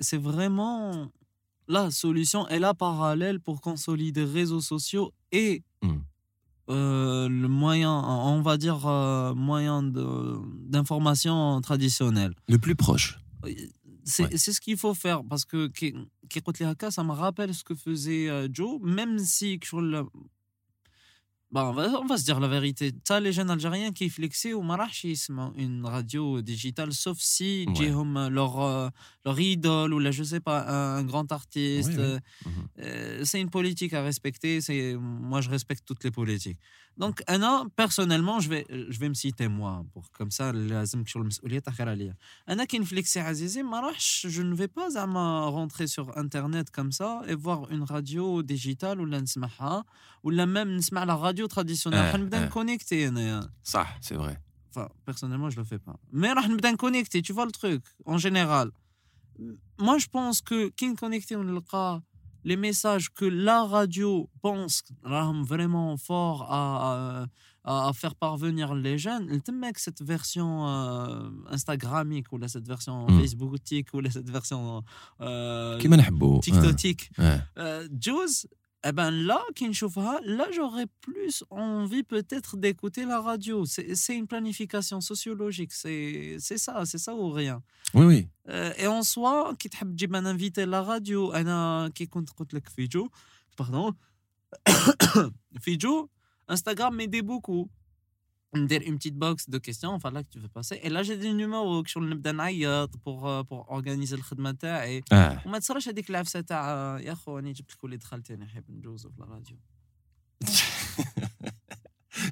[0.00, 1.10] c'est vraiment
[1.68, 2.48] la solution.
[2.48, 5.98] Est là parallèle pour consolider réseaux sociaux et mm.
[6.70, 12.32] Euh, le moyen, on va dire, euh, moyen d'information traditionnel.
[12.48, 13.18] Le plus proche.
[14.04, 15.68] C'est ce qu'il faut faire parce que
[16.90, 19.58] ça me rappelle ce que faisait euh, Joe, même si
[21.52, 22.92] Bon, on va, se dire la vérité.
[23.02, 28.30] Ça, les jeunes Algériens qui flexent ou marachisme, une radio digitale, sauf si ouais.
[28.30, 28.88] leur, euh,
[29.24, 31.98] leur idole ou là, je sais pas, un, grand artiste.
[31.98, 32.52] Euh, mhm.
[32.78, 34.60] euh, c'est une politique à respecter.
[34.96, 36.58] Moi, je respecte toutes les politiques.
[37.00, 37.22] Donc,
[37.76, 40.58] personnellement, je vais, je vais me citer moi, pour comme ça, je
[44.42, 44.98] ne vais pas
[45.48, 49.22] rentrer sur Internet comme ça et voir une radio digitale ou la
[50.22, 52.14] ou la même la radio traditionnelle.
[52.14, 53.08] On va connecter.
[53.62, 54.38] Ça, c'est vrai.
[54.68, 55.96] Enfin, personnellement, je le fais pas.
[56.12, 56.28] Mais
[56.76, 58.70] connecter, tu vois le truc, en général.
[59.78, 60.68] Moi, je pense que
[61.34, 61.62] on le
[62.44, 64.82] les messages que la radio pense
[65.42, 67.26] vraiment fort à,
[67.64, 69.28] à, faire parvenir les jeunes,
[69.76, 73.20] cette version euh, Instagramique ou cette version mm.
[73.20, 74.82] Facebooktique ou cette version
[75.20, 77.10] euh, TikTok.
[77.58, 78.48] Euh, Jules,
[78.82, 79.42] eh ben là,
[80.24, 83.64] là, j'aurais plus envie peut-être d'écouter la radio.
[83.66, 87.62] C'est une planification sociologique, c'est ça, c'est ça ou rien?
[87.92, 88.28] Oui, oui.
[88.48, 91.32] Euh, et en soi, qui t'habite un invité la radio,
[91.94, 93.10] qui compte le Fidjo,
[93.56, 93.92] pardon,
[95.60, 96.08] Fidjo,
[96.48, 97.68] Instagram m'aidait beaucoup.
[98.52, 100.80] Box de questions enfin là que tu veux passer.
[100.82, 105.02] Et là j'ai des numéros que je نبدا نعيط euh, pour organiser الخدمه تاعي
[105.46, 109.20] وما تصراش هذيك العفسه تاع يا خو راني جبت لك وليد خالتي نحب نجوز في
[109.20, 109.56] الراديو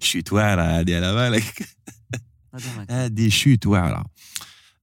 [0.00, 1.68] شوت واعره هذه على بالك
[2.90, 4.04] هذه شوت واعره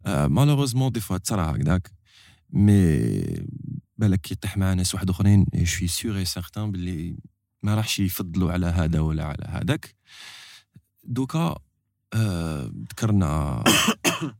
[0.06, 1.92] مالوغوزمون دي فوا تصرا هكذاك
[2.50, 3.00] مي
[3.98, 7.18] بالك كي يطيح مع ناس واحد اخرين شوي سيغ اي سارتان باللي
[7.64, 9.96] ما راحش يفضلوا على هذا ولا على هذاك
[11.08, 11.56] Doka,
[12.16, 12.68] euh,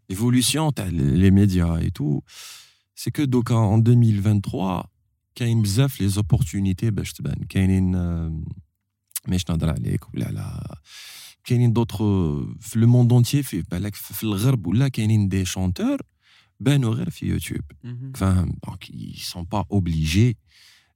[0.10, 2.22] l'évolution, les médias et tout,
[2.96, 4.90] c'est que Doka, en 2023,
[5.40, 8.44] il y a les opportunités, ben, ben, il y a une.
[9.28, 9.38] Il y
[11.54, 11.74] a une.
[11.74, 12.48] d'autres.
[12.76, 13.64] Le monde entier, fait.
[13.70, 13.86] il y
[15.02, 16.00] a des chanteurs.
[16.62, 17.66] Ben horaire sur YouTube.
[17.84, 18.14] Mhm.
[18.16, 18.46] Enfin,
[18.90, 20.38] ils ne sont pas obligés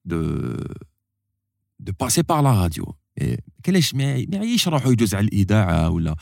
[0.05, 0.57] de,
[1.79, 2.95] de passer par la radio.
[3.65, 6.15] كلاش ما يعيش روحو يدوز على الاذاعه ولا.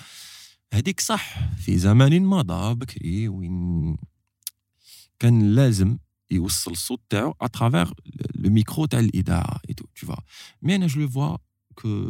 [0.73, 3.97] هذيك صح في زمان مضى بكري وين
[5.19, 5.97] كان لازم
[6.31, 7.91] يوصل الصوت تاعو اترافيغ
[8.35, 10.15] لو ميكرو تاع الاذاعه اي تو تو
[10.61, 11.37] مي أنا جو لو فوا
[11.75, 12.09] كو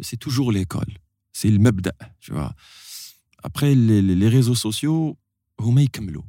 [0.00, 0.98] سي توجور ليكول
[1.32, 1.92] سي المبدا
[2.26, 2.48] تو فوا
[3.44, 5.16] ابخي لي ريزو سوسيو
[5.60, 6.22] هما يكملوا.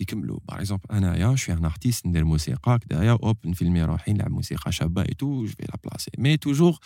[0.00, 0.38] يكملوا.
[0.48, 5.02] باغ اكزومبل انايا شوي ان ارتيست ندير موسيقى كدايا أوب نفيلمي روحي نلعب موسيقى شابة
[5.02, 6.78] اي تو جو في لا بلاسي مي توجور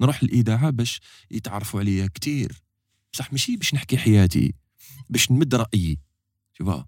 [0.00, 1.00] نروح للإذاعة باش
[1.30, 2.62] يتعرفوا عليا كثير
[3.12, 4.54] بصح ماشي باش نحكي حياتي
[5.10, 5.98] باش نمد رأيي.
[6.52, 6.86] شوفا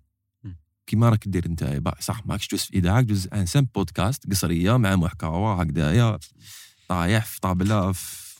[0.86, 4.96] كيما راك دير أنت صح ماكش تدوز في إذاعة دوز ان سام بودكاست قصرية مع
[4.96, 6.18] محتوى هكذايا
[6.88, 8.36] طايح في طابلة في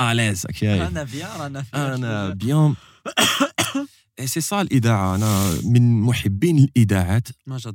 [0.00, 2.74] اليز أنا بيان أنا أنا بيان
[4.24, 7.28] سي سا الاذاعه أنا من محبين الاذاعات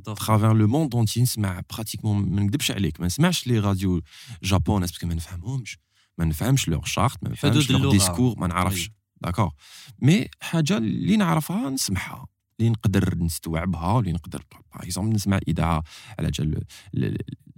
[0.04, 4.02] ترافير لو موند اونتي نسمع براتيكمون ما نكذبش عليك ما نسمعش لي راديو
[4.42, 5.78] جابونيز باسكو ما نفهمهمش
[6.18, 8.90] ما نفهمش لوغ شارت ما نفهمش لوغ ديسكور ما نعرفش
[9.20, 9.50] داكور
[9.98, 12.26] مي حاجة اللي نعرفها نسمعها
[12.60, 15.82] اللي نقدر نستوعبها اللي نقدر باغ اكزومبل نسمع اذاعه
[16.18, 16.64] على جال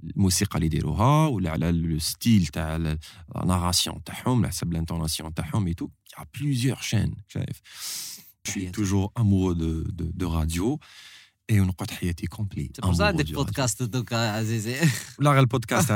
[0.05, 2.99] الموسيقى اللي يديروها ولا على لو ستيل تاع لا
[3.45, 5.89] ناراسيون تاعهم على حسب لانتوناسيون تاعهم اي تو
[6.35, 7.61] بليزيور شين شايف
[8.51, 10.78] suis toujours amoureux de, de, radio.
[11.49, 12.70] Et une fois que tu complet.
[12.74, 14.42] C'est des podcasts, tout cas,
[15.47, 15.90] podcast,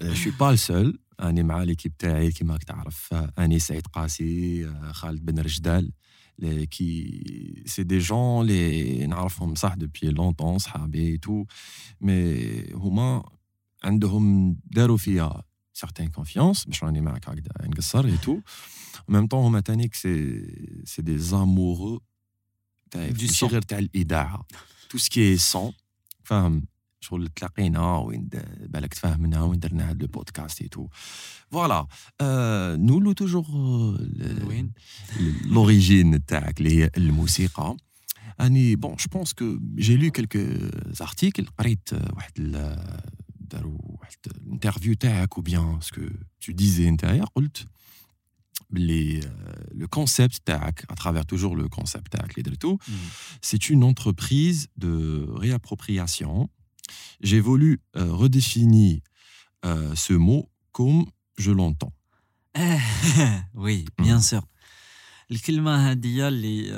[0.00, 0.92] je ne suis pas le seul.
[1.18, 2.32] Je suis pas le seul.
[2.32, 2.66] Qui m'a dit
[5.00, 5.88] Khaled Ben Rajdal.
[7.66, 9.06] C'est des gens, les
[9.56, 10.58] ça depuis longtemps,
[11.18, 11.46] tout.
[12.00, 13.22] Mais, ils ont
[15.82, 18.42] certaine confiance, et tout.
[19.08, 19.52] En même temps, on
[19.92, 22.00] c'est des amoureux
[23.20, 23.26] du
[24.88, 25.74] Tout ce qui est son
[26.22, 26.60] enfin,
[27.00, 28.28] شغل تلاقينا وين
[28.60, 30.88] بالك تفاهمنا وين درنا هذا البودكاست تو
[31.50, 31.86] فوالا
[32.76, 33.44] نولو توجور
[34.46, 34.72] وين
[35.44, 37.76] لوريجين تاعك اللي هي الموسيقى
[38.40, 40.38] اني بون جو بونس كو جي لو كلكو
[40.86, 42.32] زارتيكل قريت واحد
[44.48, 47.26] l'interview tag ou bien ce que tu disais derrière
[48.74, 49.20] euh,
[49.74, 52.32] le concept tag à travers toujours le concept tag
[53.42, 56.48] c'est une entreprise de réappropriation.
[57.20, 59.00] J'ai voulu euh, redéfinir
[59.64, 61.06] euh, ce mot comme
[61.38, 61.92] je l'entends.
[63.54, 64.02] Oui mm.
[64.02, 64.42] bien sûr.
[65.28, 66.70] Le climat il y a les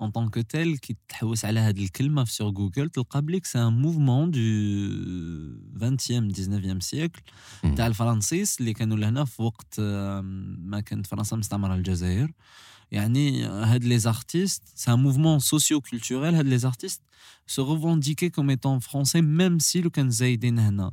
[0.00, 3.58] en tant que tel qui تحوس على هذه الكلمه sur Google tu تلقى بليك c'est
[3.58, 7.20] un mouvement du 20e 19e siècle.
[7.76, 9.80] تاع الفرنسيس اللي كانوا لهنا في وقت
[10.60, 12.32] ما كانت فرنسا مستعمره الجزائر
[12.90, 17.02] يعني هاد les artistes c'est un mouvement socio-culturel les artistes
[17.46, 20.92] se revendiquaient comme étant français même si le كان زايدين هنا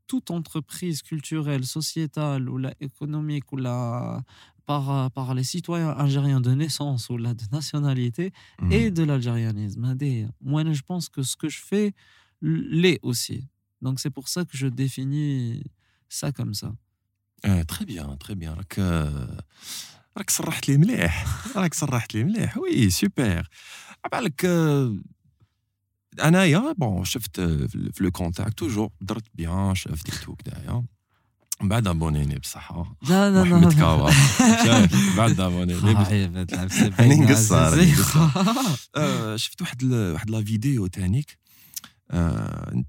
[0.11, 3.75] toute entreprise culturelle, sociétale ou la économique ou la
[4.65, 4.85] par,
[5.17, 8.25] par les citoyens algériens de naissance ou la de nationalité
[8.61, 8.71] mmh.
[8.77, 9.81] et de l'algérianisme.
[10.51, 11.87] Moi, je pense que ce que je fais
[12.41, 13.39] l'est aussi.
[13.81, 15.63] Donc c'est pour ça que je définis
[16.09, 16.69] ça comme ça.
[17.73, 18.53] Très bien, très bien.
[18.55, 19.27] Donc, euh...
[20.17, 20.29] راك
[26.19, 30.83] انايا بون شفت في لو كونتاكت توجور درت بيان شفت تو كدايا.
[31.61, 32.95] من بعد ابونيني بصحة.
[33.09, 34.11] لا لا لا محمد كاوا
[35.17, 35.95] بعد ابونيني
[36.99, 37.85] هاني نقصر
[39.35, 41.37] شفت واحد واحد لا فيديو تانيك.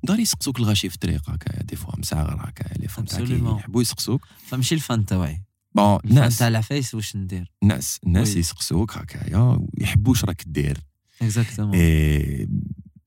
[0.02, 4.26] دار يسقسوك الغاشي في الطريق هكايا دي فوا مساغر هكايا لي فهم تاعك يحبوا يسقسوك.
[4.46, 5.42] فمشي الفن تاعي
[5.74, 10.78] بون الناس تاع العفايس واش ندير؟ الناس الناس يسقسوك هكايا ويحبوا واش راك دير.
[11.22, 11.74] اكزاكتومون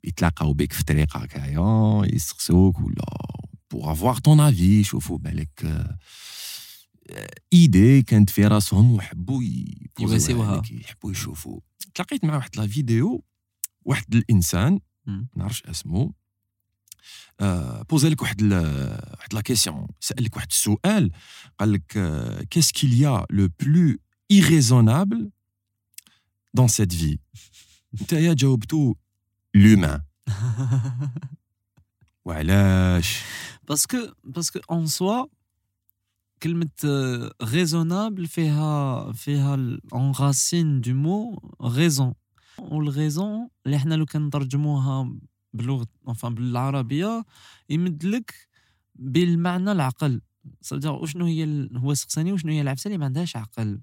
[0.05, 3.05] يتلاقاو بك في الطريق هكايا يسقسوك ولا
[3.71, 5.87] بوغ افواغ طون افي يشوفوا بالك
[7.53, 9.43] ايدي كانت في راسهم وحبوا
[9.99, 10.61] يواسيوها.
[10.71, 11.59] يحبوا يشوفوا.
[11.93, 13.23] تلاقيت مع واحد لا فيديو
[13.81, 16.13] واحد الإنسان ما نعرفش اسمه
[17.89, 21.11] بوزا لك واحد واحد لا كيسيون سالك واحد السؤال
[21.59, 21.97] قال لك
[22.49, 23.97] كيس كيليا لو بلو
[24.31, 25.31] ايريزونابل
[26.53, 27.17] دون سيت في
[28.01, 28.95] نتايا جاوبتو
[29.55, 30.01] l'humain.
[32.25, 33.23] وعلاش
[33.67, 35.25] باسكو باسكو اون سوا
[36.43, 36.69] كلمة
[37.43, 39.53] ريزونابل فيها فيها
[39.93, 42.13] اون راسين دو مو ريزون
[42.59, 45.15] والغيزون اللي حنا لو كان نترجموها
[45.53, 47.25] بلغة انفان بالعربية
[47.69, 48.47] يمد لك
[48.95, 50.21] بالمعنى العقل.
[50.85, 53.81] وشنو هي هو سقساني وشنو هي العفسه اللي ما عندهاش عقل.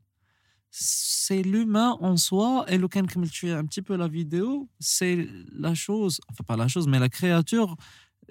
[0.75, 2.65] c'est l'humain en soi.
[2.69, 6.57] Et le comme tu as un petit peu la vidéo, c'est la chose, enfin pas
[6.57, 7.77] la chose, mais la créature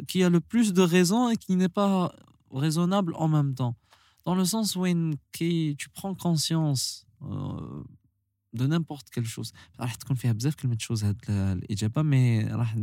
[0.08, 2.12] qui a le plus de raison et qui n'est pas
[2.52, 3.76] raisonnable en même temps.
[4.26, 4.86] Dans le sens où
[5.32, 7.84] qui, tu prends conscience euh,
[8.54, 9.52] de n'importe quelle chose.
[9.80, 9.96] راح
[10.80, 12.76] chose هاد الإجابة مي راح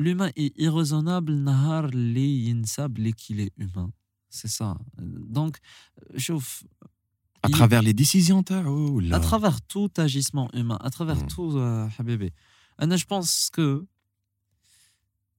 [0.00, 3.92] l'humain est irraisonnable nahar li yinsab qu'il est humain.
[4.28, 4.76] C'est ça.
[4.98, 5.58] Donc,
[6.16, 6.64] chauffe.
[7.42, 8.44] À travers les décisions,
[9.12, 11.26] À travers tout agissement humain, à travers hmm.
[11.26, 12.32] tout, euh, Habibé.
[12.78, 13.86] je pense que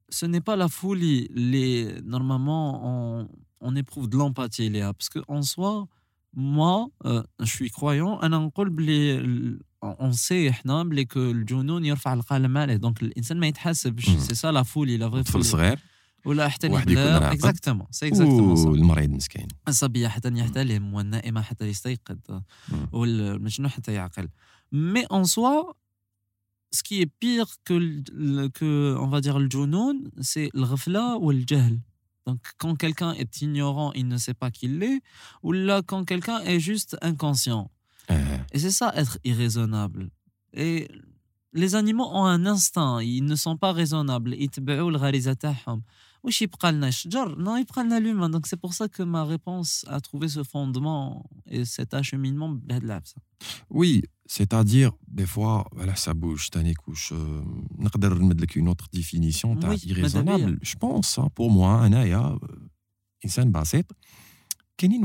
[0.10, 1.28] ce n'est pas la folie.
[1.32, 3.30] Les, normalement, on,
[3.62, 4.94] on éprouve de l'empathie, Léa.
[4.94, 5.88] Parce qu'en soi,
[6.34, 8.20] moi, euh, je suis croyant.
[9.84, 14.64] On sait بلي كو الجنون يرفع القلم عليه دونك الانسان ما يتحاسبش سي سا لا
[14.64, 15.80] فولي لا فري طفل صغير
[16.26, 22.42] ولا حتى الكبار اكزاكتومون سي اكزاكتومون والمريض مسكين الصبيه حتى يحتلم والنائمه حتى يستيقظ
[22.92, 24.30] والمجنون حتى يعقل
[24.72, 25.74] مي اون سوا
[26.74, 31.32] ce qui est pire que, que on va dire le junoun, c'est le ghafla ou
[31.32, 31.80] le jahl.
[32.28, 35.02] Donc, quand quelqu'un est ignorant, il ne sait pas qu'il l'est,
[35.44, 37.72] ou là, quand quelqu'un est juste inconscient.
[38.10, 38.38] Euh.
[38.52, 40.10] Et c'est ça, être irraisonnable.
[40.54, 40.88] Et
[41.54, 44.36] les animaux ont un instinct, ils ne sont pas raisonnables.
[48.30, 52.56] Donc, c'est pour ça que ma réponse a trouvé ce fondement et cet acheminement.
[53.70, 57.12] Oui, c'est-à-dire, des fois, voilà, ça bouge, t'as une couche.
[57.12, 57.44] Euh,
[58.56, 60.58] une autre définition, t'as oui, irraisonnable.
[60.62, 62.70] Je pense, hein, pour moi, un y hein, euh,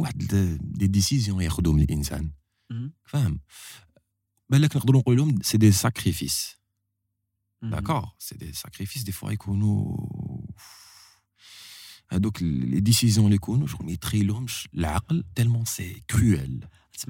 [0.04, 0.12] a
[0.60, 2.30] des décisions qui sont l'insan.
[2.70, 3.16] Tu
[4.48, 4.60] Mais
[5.42, 6.60] c'est des sacrifices.
[7.62, 8.14] D'accord?
[8.20, 10.46] C'est des sacrifices, des fois, ils sont.
[12.12, 14.22] Euh, donc, les décisions, les sont très
[15.34, 16.70] tellement c'est cruel.
[16.96, 17.08] C'est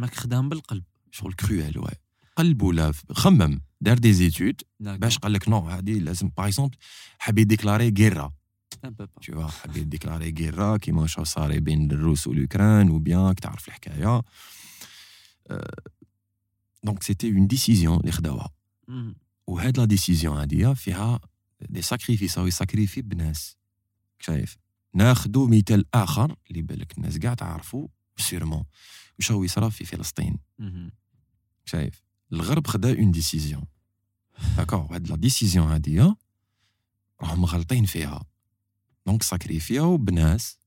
[1.34, 1.92] cruel, ouais.
[2.36, 6.76] قلب ولا خمم دار دي زيتود باش قال لك نو هذه لازم باغ اكزومبل
[7.18, 8.32] حاب يديكلاري غيرا
[9.22, 14.22] تو حاب يديكلاري غيرا كيما واش صاري بين الروس والأوكران وبيان تعرف الحكاية.
[16.86, 18.50] Donc c'était une décision اللي خداوها.
[19.46, 21.20] وهاد لا ديسيزيون هادية فيها
[21.60, 23.56] دي ساكريفيس أو يساكريفي بناس.
[24.18, 24.56] شايف؟
[24.94, 28.64] ناخدو مثال آخر اللي بالك الناس كاع تعرفوا سيرمون
[29.18, 30.38] واش هو يصرا في فلسطين؟
[31.64, 33.64] شايف؟ الغرب خدا اون ديسيزيون
[34.56, 36.16] داكور هاد لا ديسيزيون هادية
[37.20, 38.24] راهم غالطين فيها.
[39.06, 40.58] دونك ساكريفياو بناس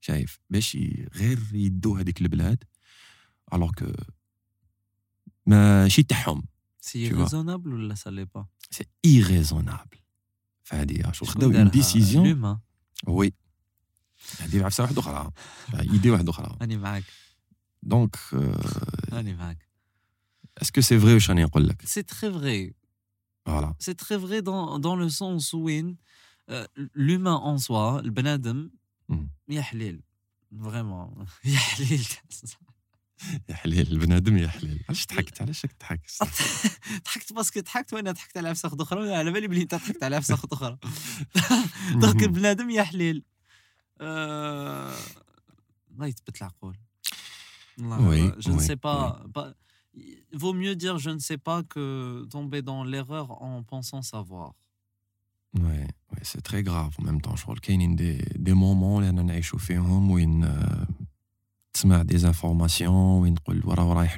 [0.00, 0.76] شايف باش
[1.14, 2.64] غير يدو هذيك البلاد
[3.52, 3.92] الوغ كو
[5.46, 6.42] ماشي تاعهم.
[6.80, 9.98] سي ريزونابل ولا سا لي با سي ايريزونابل
[10.62, 12.60] فهادي شو خداو اون ديسيزيون
[13.06, 13.32] وي.
[14.40, 15.30] هادي عفسه واحدة أخرى.
[15.92, 16.56] إيدي واحدة أخرى.
[16.60, 17.04] راني معاك.
[17.82, 18.16] دونك
[19.12, 19.69] راني معاك.
[20.60, 21.44] Est-ce que c'est vrai ou Chani
[21.84, 22.74] C'est très vrai.
[23.46, 23.74] Voilà.
[23.78, 28.70] C'est très vrai dans, dans le sens où euh, l'humain en soi, le Benadem,
[29.08, 29.26] hmm.
[29.48, 30.00] Yahlil.
[30.52, 31.14] Vraiment.
[31.44, 32.04] Yahlil.
[33.48, 34.36] Yahlil, le Benadem
[34.88, 36.10] علاش ضحكت علاش ضحكت
[37.04, 40.78] ضحكت باسكو ضحكت وانا ضحكت على اخرى وانا على بالي بلي انت ضحكت على اخرى
[41.94, 42.70] دونك البنادم
[45.90, 46.76] الله يثبت العقول
[48.38, 49.22] je ne sais pas
[50.32, 54.54] vaut mieux dire je ne sais pas que tomber dans l'erreur en pensant savoir.
[55.54, 57.36] Ouais, ouais c'est très grave en même temps.
[57.36, 62.04] Je crois qu'il y a des, des moments où on a chauffé où on a
[62.04, 63.34] des informations, où on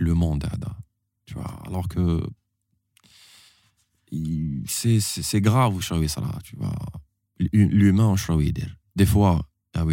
[0.01, 0.47] le monde.
[1.25, 2.23] Tu vois, alors que
[4.67, 6.75] c'est grave où je ça tu vois.
[7.39, 8.77] L'humain, je dire.
[8.95, 9.91] Des fois, il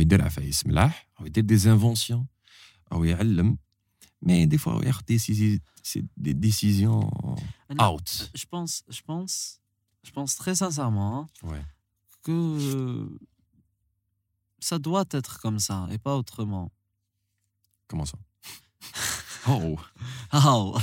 [1.36, 2.28] y a des inventions,
[4.22, 7.10] mais des fois, regarde, c'est des décisions
[7.72, 8.32] euh, out.
[8.36, 9.62] Je pense, je pense,
[10.04, 11.62] je pense très sincèrement hein,
[12.24, 13.10] que
[14.60, 16.72] ça doit être comme ça et pas autrement.
[17.88, 18.18] Comment ça?
[19.48, 19.80] Oh.
[20.34, 20.78] oh.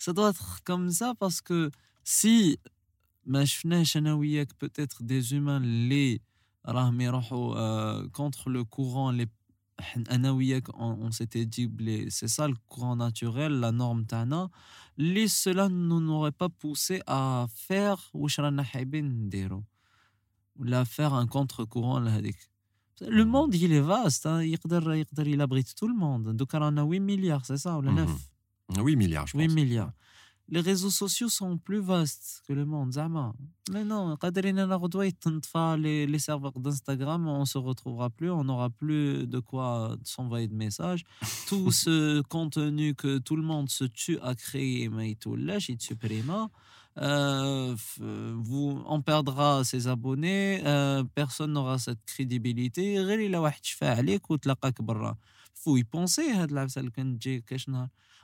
[0.00, 1.70] Ça doit être comme ça parce que
[2.02, 2.58] si
[3.26, 6.20] ما شفناش انا وياك peut-être des humains les
[6.66, 9.26] راهم euh, contre le courant les
[10.78, 11.70] on s'était dit
[12.10, 14.48] c'est ça le courant naturel la norme tana.
[14.96, 18.28] Les cela ne nous aurait pas poussé à faire ou
[20.84, 22.00] faire un contre-courant
[23.08, 23.30] le mhm.
[23.30, 24.42] monde il est vaste hein.
[24.42, 26.36] il abrite tout le monde.
[26.36, 28.08] Donc on a 8 milliards c'est ça ou 9
[28.76, 28.98] 8 mhm.
[28.98, 29.42] milliards je pense.
[29.42, 29.92] 8 milliards
[30.48, 33.32] les réseaux sociaux sont plus vastes que le monde, Zama.
[33.70, 34.16] Mais non,
[35.76, 40.48] les, les serveurs d'Instagram, on ne se retrouvera plus, on n'aura plus de quoi s'envoyer
[40.48, 41.04] de messages.
[41.48, 45.16] Tout ce contenu que tout le monde se tue à créer, mais il
[45.80, 46.48] supprime.
[46.98, 47.74] Euh,
[48.34, 52.94] vous, on perdra ses abonnés, euh, personne n'aura cette crédibilité.
[52.94, 53.04] Il
[55.54, 56.24] faut y penser,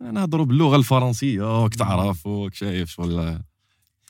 [0.00, 1.64] نهضروا باللغة الفرنسية.
[1.64, 3.10] وك تعرف وك شايف شغل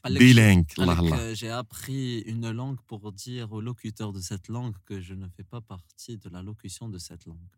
[0.07, 1.16] الله الله.
[1.16, 5.26] euh, J'ai appris une langue pour dire aux locuteurs de cette langue que je ne
[5.37, 7.57] fais pas partie de la locution de cette langue.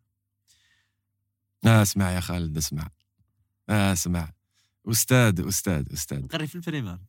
[1.65, 2.89] آه اسمع يا خالد اسمع.
[3.69, 4.33] آه اسمع.
[4.87, 6.23] أستاذ أستاذ أستاذ.
[6.23, 6.99] نقري في البريمير.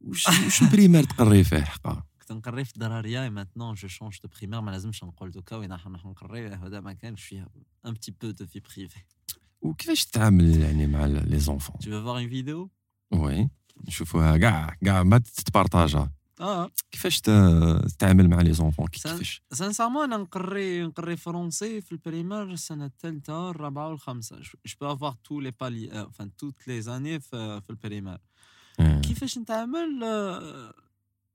[0.00, 0.58] وش وش
[1.08, 2.02] تقري فيه؟ حقا.
[2.20, 4.60] كنت نقري في الدرارية et maintenant je change de primaire.
[4.60, 7.48] ما لازمش نقول دوكا وين راح نقري هذا ما كانش فيه
[7.86, 9.04] un petit peu de vie privée.
[9.62, 11.78] Ou qu'est-ce que tu as avec l'animal, les enfants?
[11.80, 12.70] Tu veux voir une vidéo?
[13.10, 13.46] Oui.
[13.88, 15.96] Je vois, gars, gars, tu te partages.
[15.96, 16.10] Hein.
[16.38, 16.68] Ah.
[16.90, 18.10] Qu'est-ce que tu
[18.42, 18.86] les enfants?
[19.52, 22.46] Sincèrement, a un français, dans le primaire.
[24.62, 25.38] Je tu.
[25.92, 26.06] Euh,
[27.34, 27.60] euh,
[28.80, 29.00] hein.
[30.02, 30.72] euh,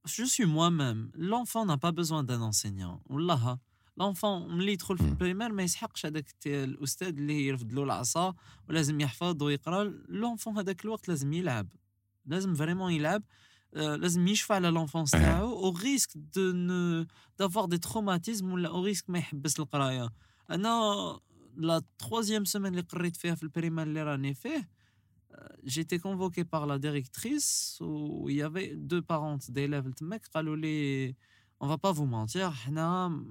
[0.06, 1.12] je suis moi-même.
[1.14, 3.02] L'enfant n'a pas besoin d'un enseignant.
[3.10, 3.60] Hein.
[3.98, 8.34] لونفون ملي يدخل في البريمير ما يسحقش هذاك الاستاذ اللي يرفد له العصا
[8.70, 11.68] ولازم يحفظ ويقرا لونفون هذاك الوقت لازم يلعب
[12.26, 13.24] لازم فريمون يلعب
[13.74, 17.06] لازم يشفى على لونفونس تاعو او ريسك دو
[17.40, 20.10] دافوار دي تروماتيزم ولا او ريسك ما يحبس القرايه
[20.50, 20.80] انا
[21.58, 24.70] لا troisième semaine اللي قريت فيها في البريمير اللي راني فيه
[25.76, 30.56] j'étais convoqué par la directrice où il y avait deux parents d'élèves تماك قالوا
[31.60, 32.54] on ne va pas vous mentir.
[32.68, 33.22] On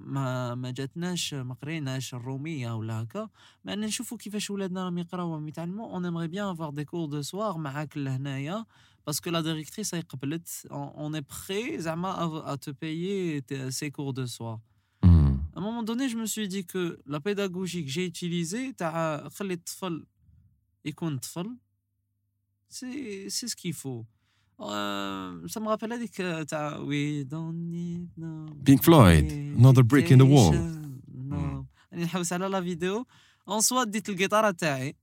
[6.03, 7.59] aimerait bien avoir des cours de soir
[9.05, 14.25] parce que la directrice a dit qu'on est prêt à te payer ces cours de
[14.25, 14.59] soir.
[15.03, 15.35] Hmm.
[15.55, 18.73] À un moment donné, je me suis dit que la pédagogie que j'ai utilisée,
[22.69, 24.07] c'est ce qu'il faut.
[24.59, 26.15] Me rappelle avec
[26.89, 28.29] We don't need no
[28.65, 30.55] Pink Floyd, Another Brick in the Wall.
[31.31, 31.65] No.
[31.91, 33.05] يعني نحوس على لا فيديو.
[33.47, 34.95] اون سوا ديت الجيتارة تاعي.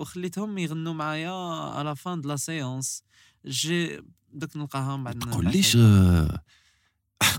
[0.00, 1.30] وخليتهم يغنوا معايا
[1.70, 3.02] على فان دو لا سيونس
[3.46, 4.00] جي
[4.32, 5.76] دوك نلقاهم بعد تقول ليش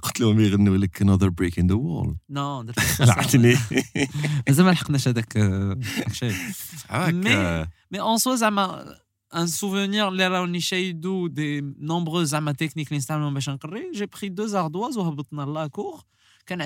[0.03, 2.65] قلت لهم يغنوا لك انذر بريك ان ذا وول نو
[2.99, 3.55] لعبتني
[4.47, 5.37] مازال ما لحقناش هذاك
[6.07, 6.33] الشيء
[6.91, 8.95] مي مي اون سوا زعما
[9.31, 10.27] un souvenir les
[11.29, 13.09] des nombreuses amatechniques techniques
[13.93, 15.03] j'ai pris deux ardoises au
[15.39, 16.05] à la cour
[16.47, 16.57] quand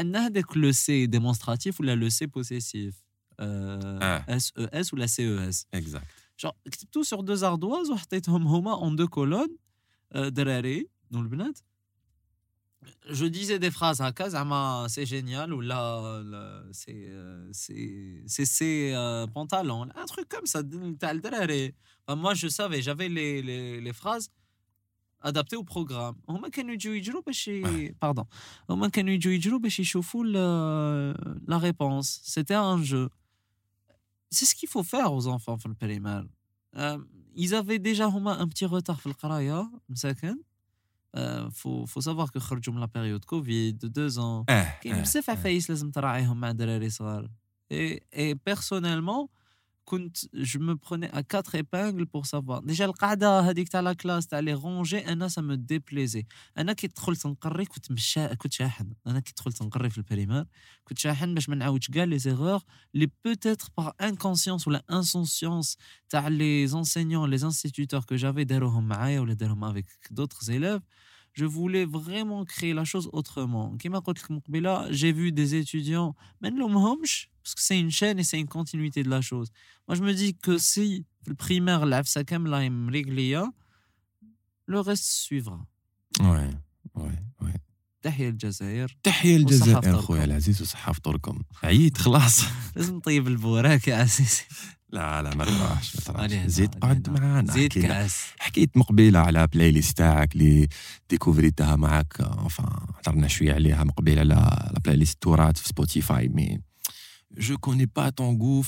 [0.56, 2.96] le C démonstratif ou la le C possessif?
[3.42, 4.40] Euh, ah.
[4.40, 6.08] SES ou la CES exact.
[6.38, 6.56] Genre
[6.92, 7.90] tout sur deux ardoises
[8.74, 9.56] en deux colonnes
[10.16, 10.62] euh, derrière
[11.22, 11.30] le
[13.10, 16.22] je disais des phrases à Kazama, c'est génial, ou là,
[16.72, 17.12] c'est
[18.46, 20.62] ses pantalons, un truc comme ça.
[20.62, 24.30] Enfin, moi, je savais, j'avais les, les, les, phrases
[25.22, 26.16] adaptées au programme.
[28.00, 28.26] Pardon.
[31.48, 33.10] La réponse, c'était un jeu.
[34.30, 36.24] C'est ce qu'il faut faire aux enfants, le primaire.
[36.76, 36.98] Euh,
[37.36, 39.16] ils avaient déjà un petit retard dans le
[41.54, 44.46] فو فو سافوار كو خرجوا من لا بيريود كوفيد دو زون
[44.82, 45.70] كاين بزاف eh, عفايس eh.
[45.70, 47.30] لازم تراعيهم مع دراري صغار.
[47.72, 49.28] اي اي بيرسونيلمون
[50.34, 53.82] Je me prenais à quatre épingles pour savoir, déjà, le cadavre dit que tu as
[53.82, 56.26] la classe, tu as les rongées, un an, ça me déplaisait.
[56.56, 59.90] Un an qui est trop sangrée, écoute, écoute, j'ai un an qui est trop sangrée,
[59.90, 60.26] je ne peux pas qui
[60.96, 61.48] je ne peux pas les
[61.80, 62.10] qui les mettre.
[62.94, 63.76] Qui les mettre.
[63.76, 64.26] J'ai un an qui est
[67.86, 68.34] trop sangrée, je les mettre.
[68.72, 69.72] J'ai un an qui est les mettre.
[70.42, 70.88] J'ai un an qui
[71.34, 73.76] je voulais vraiment créer la chose autrement.
[74.92, 79.22] J'ai vu des étudiants, parce que c'est une chaîne et c'est une continuité de la
[79.22, 79.50] chose.
[79.88, 81.86] Moi, je me dis que si le primaire,
[84.66, 85.60] le reste suivra.
[86.20, 86.50] Ouais,
[86.96, 87.54] ouais, ouais.
[88.04, 92.42] تحية الجزائر تحية الجزائر خويا العزيز وصحة فطوركم عييت خلاص.
[92.76, 94.42] لازم نطيب البوراك يا عزيزي.
[94.90, 98.24] لا لا ما تروحش ما تروحش زيد قعد معانا زيد كاس.
[98.40, 100.68] حكيت مقبلة على بلاي ليست تاعك اللي
[101.10, 102.22] ديكوفريتها معاك.
[102.22, 104.34] انفان هضرنا شوية عليها مقبل على
[104.74, 106.62] لا بلاي ليست تورات في سبوتيفاي مي
[107.38, 108.64] جو كوني با ton goût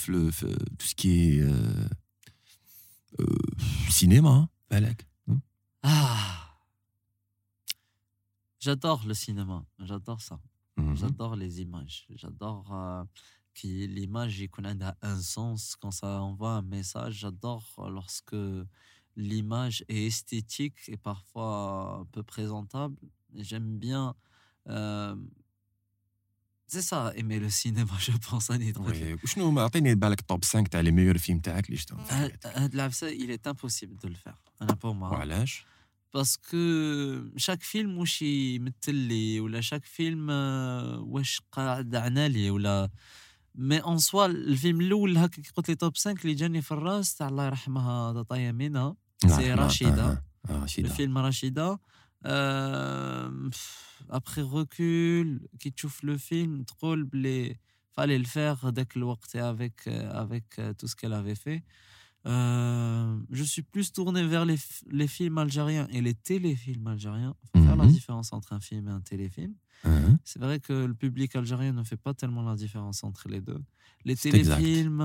[0.80, 1.94] في euh,
[3.22, 5.06] euh, cinéma بالك.
[5.84, 6.45] Ah
[8.66, 10.38] J'adore le cinéma, j'adore ça.
[10.96, 13.04] J'adore les images, j'adore euh,
[13.54, 14.44] que l'image
[14.88, 17.14] a un sens, quand ça envoie un message.
[17.24, 17.68] J'adore
[17.98, 18.36] lorsque
[19.16, 21.52] l'image est esthétique et parfois
[22.02, 22.98] euh, peu présentable.
[23.36, 24.16] J'aime bien.
[24.68, 25.16] Euh,
[26.66, 30.82] c'est ça, aimer le cinéma, je pense, à Oui, شنو ما اعطيني top 5 تاع
[30.82, 31.42] les meilleurs films
[33.20, 34.42] Il est impossible de le faire.
[34.60, 35.10] Hein, pour moi.
[36.24, 40.30] Que chaque film واش يمثل لي ولا chaque film
[41.00, 42.90] واش قاعد عنا لي ولا
[43.56, 47.16] مي اون سوا الفيلم الأول هكا كي قلت لي توب 5 اللي جاني في الراس
[47.16, 48.96] تاع الله يرحمها داتا يمينة
[49.28, 50.24] سي رشيدة
[50.86, 51.80] الفيلم رشيدة
[54.10, 57.60] ابخي ريكول كي تشوف لو فيلم تقول بلي
[57.92, 61.62] فالي الفيغ ذاك الوقت افيك افيك تو سكيل افي في
[62.28, 64.56] Euh, je suis plus tourné vers les,
[64.90, 67.36] les, films algériens et les téléfilms algériens.
[67.44, 69.54] Il faut faire la différence entre un film et un téléfilm.
[70.24, 73.62] C'est vrai que le public algérien ne fait pas tellement la différence entre les deux.
[74.04, 75.04] Les téléfilms,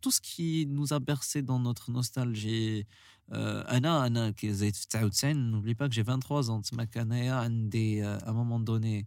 [0.00, 2.86] tout ce qui nous a bercé dans notre nostalgie.
[3.32, 6.60] Anna, n'oublie pas que j'ai 23 ans.
[6.76, 9.06] À un moment donné,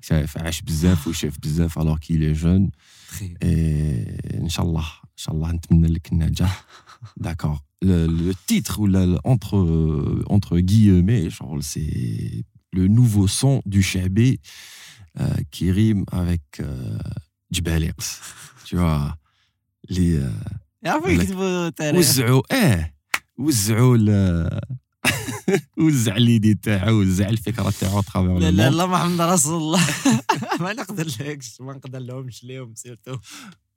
[0.00, 1.12] Ça fait Ash bzaf ou
[1.76, 2.70] alors qu'il est jeune.
[3.40, 4.04] Et
[4.42, 4.84] Inch'Allah,
[5.18, 6.50] Inch'Allah, on.
[7.16, 7.62] D'accord.
[7.82, 8.80] Le titre,
[10.26, 11.28] entre guillemets,
[11.60, 14.40] c'est le nouveau son du Chabé
[15.18, 16.98] euh, qui rime avec euh,
[18.64, 19.16] Tu vois,
[19.88, 20.16] les.
[20.18, 20.30] Euh,
[20.84, 21.70] ah oui, c'est beau,
[23.94, 24.48] le.
[25.84, 29.80] وزع ليدي تاعو وزع الفكرة تاعو لا لا لا محمد رسول الله.
[30.60, 33.16] ما نقدر لكش ما نقدر لهمش ليهم سيرتو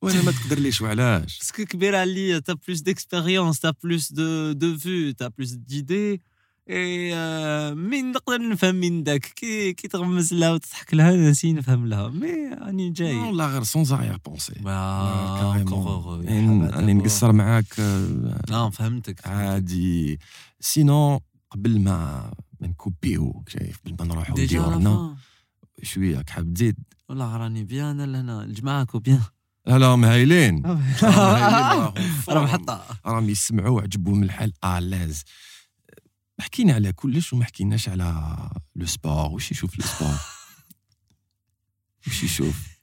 [0.02, 4.78] وأنا ما تقدر ليش وعلاش باسكو كبير عليا تا بلوس ديكسبيريونس تا بلوس دو دو
[4.78, 6.22] فو تا بلوس ديدي
[6.70, 12.48] من نقدر نفهم من داك كي كي تغمس لها وتضحك لها نسي نفهم لها مي
[12.62, 13.16] راني جاي.
[13.16, 14.54] والله غير سون زاريير بونسي
[16.76, 20.20] راني نقصر معاك آه فهمتك عادي.
[20.60, 21.22] سينو
[21.52, 25.16] قبل ما ما نكوبيو شايف قبل ما نروحو ديورنا
[25.84, 26.76] شوية حاب تزيد
[27.10, 29.22] والله راني بيان لهنا الجماعة بيان.
[29.68, 30.64] لا لا مهايلين
[32.30, 32.80] راهم حتى.
[33.06, 35.24] راهم يسمعوا عجبهم الحال آلاز.
[36.40, 36.70] Maquine,
[37.88, 40.20] elle a le sport, ou je suis sport.
[42.00, 42.48] Je suis chauffe.
[42.48, 42.80] Chauffe?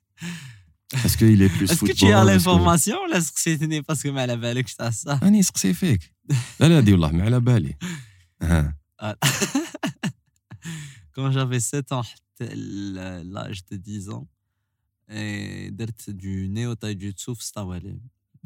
[1.70, 4.08] Est-ce que tu as l'information, ou est-ce que c'est parce que
[7.32, 7.74] a dit.
[8.98, 9.16] Ah.
[11.12, 12.04] Quand j'avais 7 ans,
[12.38, 14.28] l'âge de 10 ans,
[15.08, 16.74] d'être du nez au
[17.42, 17.98] c'était.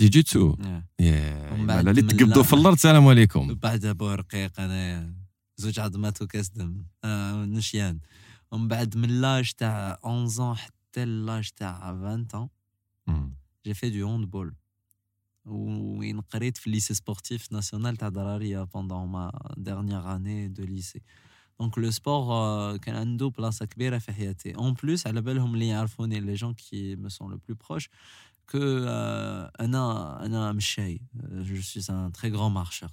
[0.08, 0.56] Du tout,
[0.98, 1.82] et à
[13.06, 13.28] Yeah.
[13.64, 14.54] J'ai fait du handball.
[15.46, 17.96] ou une de lycée sportif national
[18.68, 21.02] pendant ma dernière année de lycée.
[21.58, 22.78] Donc, le sport euh،
[24.56, 25.56] en plus Elle a belle hume
[26.10, 27.88] et les gens qui me sont le plus proche.
[28.54, 32.90] Euh, euh, je suis Un très grand marcheur.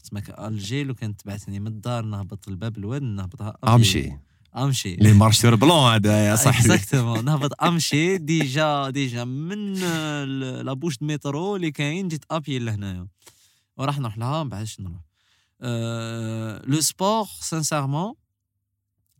[15.61, 18.15] Le sport sincèrement.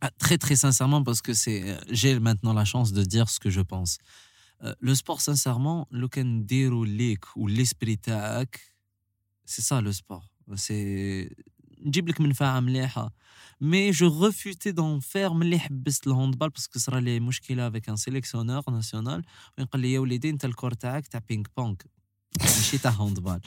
[0.00, 3.50] Ah, très très sincèrement parce que euh, j'ai maintenant la chance de dire ce que
[3.50, 3.98] je pense.
[4.64, 8.60] Euh, le sport, sincèrement, le can dérouler ou l'esprit tac,
[9.44, 10.26] c'est ça le sport.
[10.56, 11.30] C'est.
[13.60, 17.96] Mais je refusais d'en faire le handball parce que ce sera les mouchkila avec un
[17.96, 19.22] sélectionneur national.
[19.56, 21.76] Il y a l'idée d'un tel corps tac, t'as ping-pong.
[22.40, 23.40] C'est un handball.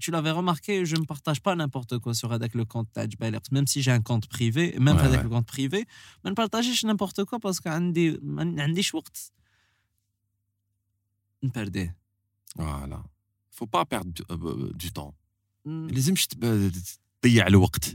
[0.00, 3.66] tu l'avais remarqué, je ne partage pas n'importe quoi sur avec le compte Tajbalers, même
[3.66, 5.86] si j'ai un compte privé, même ouais, avec le compte privé,
[6.24, 9.32] je ne partage n'importe quoi parce que j'ai des choses.
[11.42, 11.90] Je perdais.
[12.54, 13.02] Voilà.
[13.50, 15.14] Faut pas perdre du, euh, euh du temps.
[15.64, 15.88] Mm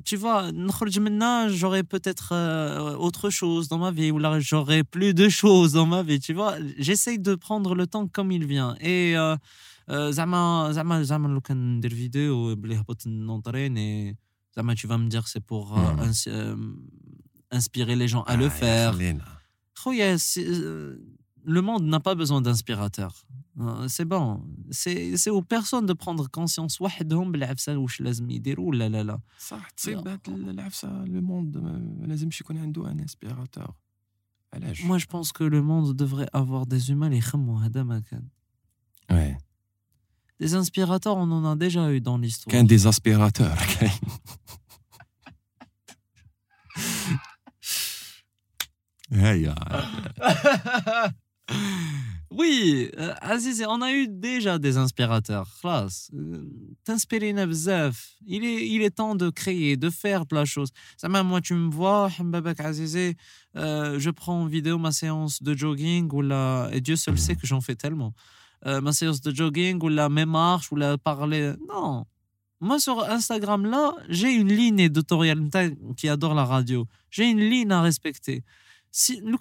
[0.05, 4.83] tu vois نخرج منها j'aurais peut-être euh, autre chose dans ma vie ou là j'aurais
[4.83, 6.55] plus de choses dans ma vie tu vois.
[6.77, 8.75] J'essaye de prendre le temps comme il vient.
[8.79, 9.15] Et
[9.89, 14.17] زعما زعما زعما لو كان ندير فيديو بلي هبط نونطريني
[14.55, 16.55] زعما tu vas me dire c'est pour euh, euh,
[17.51, 18.93] inspirer les gens à le faire.
[19.75, 20.17] خويا
[21.47, 23.25] le monde n'a pas besoin d'inspirateurs.
[23.59, 24.43] Euh, c'est bon.
[24.69, 26.81] C'est aux personnes de prendre conscience.
[26.81, 27.87] وحدهم بالعفسه euh,
[34.83, 37.09] Moi je pense que le monde devrait avoir des humains
[40.39, 42.51] Des inspirateurs, on en a déjà eu dans l'histoire.
[42.51, 43.57] Qu'un des aspirateurs.
[52.29, 55.47] Oui, euh, Aziz, on a eu déjà des inspirateurs.
[55.61, 56.11] Classe.
[56.83, 58.11] T'inspirer bzaf.
[58.25, 60.69] Il est, il est temps de créer, de faire de la chose.
[60.97, 65.55] Ça même moi, tu me vois, Mbabak euh, je prends en vidéo ma séance de
[65.55, 68.13] jogging ou la, et Dieu seul sait que j'en fais tellement.
[68.65, 71.53] Euh, ma séance de jogging ou la même marche ou la parler.
[71.69, 72.05] Non.
[72.59, 75.47] Moi, sur Instagram, là, j'ai une ligne éditoriale
[75.95, 76.87] qui adore la radio.
[77.09, 78.43] J'ai une ligne à respecter.
[78.91, 79.37] Si nous,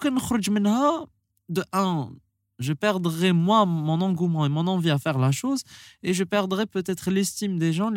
[1.49, 2.11] de un,
[2.59, 5.63] je perdrais moi mon engouement et mon envie à faire la chose
[6.03, 7.91] et je perdrais peut-être l'estime des gens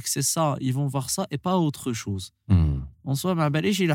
[0.00, 2.80] que c'est ça ils vont voir ça et pas autre chose hmm.
[3.04, 3.34] en soi
[3.72, 3.86] j'ai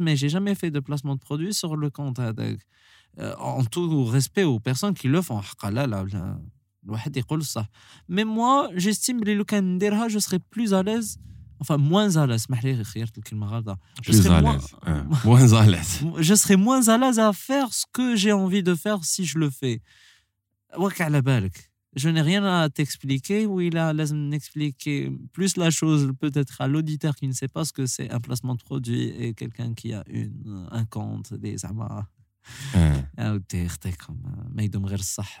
[0.00, 2.20] mais j'ai jamais fait de placement de produit sur le compte
[3.18, 5.38] euh, en tout respect aux personnes qui le font
[8.08, 11.18] mais moi j'estime que je serais plus à l'aise
[11.60, 12.46] Enfin, moins à l'aise.
[14.02, 14.58] Je serais à moins,
[15.24, 16.00] moins à l'aise.
[16.18, 19.38] Je serais moins à l'aise à faire ce que j'ai envie de faire si je
[19.38, 19.82] le fais.
[21.96, 23.92] Je n'ai rien à t'expliquer ou il a
[24.32, 28.20] expliquer plus la chose peut-être à l'auditeur qui ne sait pas ce que c'est un
[28.20, 32.06] placement de produit et quelqu'un qui a une, un compte, des amas.
[34.54, 35.40] Mais il devrait le savoir.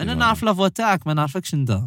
[0.00, 1.82] أنا نعرف لا فوا تاعك ما نعرفكش انت.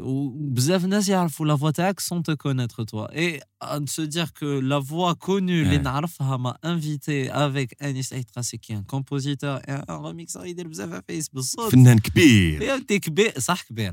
[0.00, 3.08] وبزاف ناس يعرفوا لا فوا تاعك سون te connaître toi.
[3.12, 8.72] Et à se dire que la voix connue اللي نعرفها invité avec Anis Aitrasi qui
[8.72, 12.62] est un compositeur et un remixeur يدير بزاف فيس بالصوت فنان كبير.
[12.62, 13.92] يا انت كبير صح كبير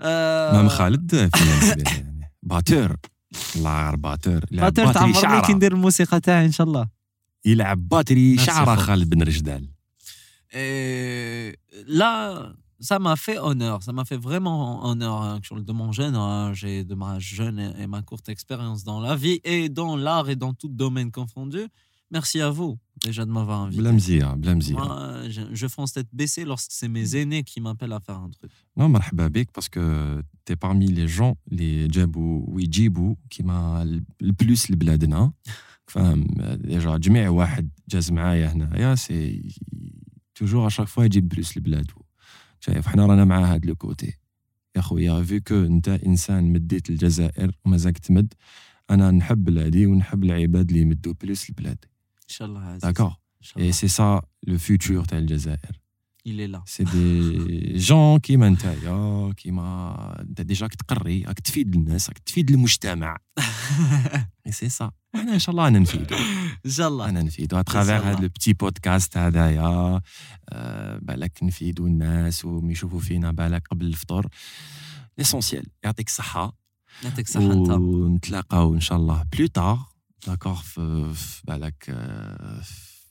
[0.00, 2.32] مام خالد فنان كبير يعني.
[2.42, 2.96] باتور.
[3.56, 6.88] الله غير باتور باتور تعمرني كي ندير الموسيقى تاعي إن شاء الله.
[7.44, 9.68] يلعب باتري شعرة خالد بن رجدال
[11.86, 12.69] لا.
[12.80, 15.22] ça m'a fait honneur, ça m'a fait vraiment honneur.
[15.22, 19.16] Hein, de mon jeune, hein, j'ai de ma jeune et, ma courte expérience dans la
[19.16, 21.66] vie et dans l'art et dans tout domaine confondu.
[22.10, 23.82] Merci à vous déjà de m'avoir invité.
[23.82, 24.76] Blamzir, blamzir.
[24.76, 27.16] Moi, je, fonce tête baissée lorsque c'est mes mm.
[27.16, 28.50] aînés qui m'appellent à faire un truc.
[28.76, 33.84] Non, marhaba parce que tu es parmi les gens, les Djabou ou Djibou, qui m'a
[33.84, 35.32] le plus le bladna.
[36.64, 39.42] déjà جميع واحد جاز معايا هنايا سي
[40.34, 41.90] toujours à chaque fois يجيب بلوس البلاد
[42.60, 44.18] شايف حنا رانا مع هاد لو كوتي.
[44.76, 48.34] يا خويا فيكو أنت إنسان مديت الجزائر ومازالك تمد
[48.90, 51.84] أنا نحب بلادي ونحب العباد اللي يمدوا بلوس البلاد.
[52.16, 53.14] إن شاء الله داكور
[53.58, 55.80] اي سي سا لو فيوتور تاع الجزائر
[56.24, 56.62] il est là.
[56.66, 63.16] C'est des gens نتايا كيما انت ديجا راك تقري راك تفيد الناس راك تفيد المجتمع
[64.50, 66.16] سي سا إحنا ان شاء الله أنا نفيدو
[66.66, 70.00] ان شاء الله أنا نفيدو اترافير هذا البتي بودكاست هذايا
[71.02, 74.26] بالك نفيدو الناس ويشوفوا فينا بالك قبل الفطور
[75.18, 76.58] ليسونسيال يعطيك الصحه
[77.04, 79.78] يعطيك الصحه ونتلاقاو ان شاء الله بلو تار
[80.26, 81.90] داكور في بالك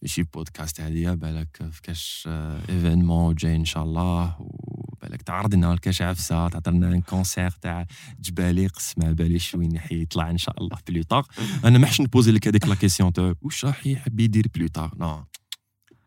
[0.02, 2.24] ماشي بودكاست هذه بالك في كاش
[2.70, 7.86] ايفينمون جاي إن شاء الله وبالك تعرض لنا الكاش عفسة تعطينا ان كونسير تاع
[8.20, 11.24] جبالي قسم باليش وين يطلع إن شاء الله بلو
[11.66, 14.94] أنا ما حش نبوزي لك هذيك لا كيسيون تاع واش راح يحب يدير بلو طار
[14.98, 15.24] نو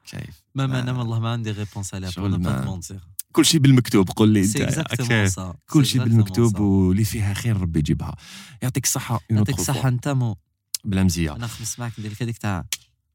[0.06, 2.80] كيف؟ ما ما أنا والله ما عندي ريبونس عليها بور با
[3.32, 4.40] كل شيء بالمكتوب قول لي.
[4.40, 8.16] انت كل شيء بالمكتوب واللي فيها خير ربي يجيبها.
[8.62, 10.36] يعطيك الصحة يعطيك الصحة أنت مو.
[10.84, 11.36] بلا مزية.
[11.36, 12.64] أنا خمس معك ندير لك هذيك تاع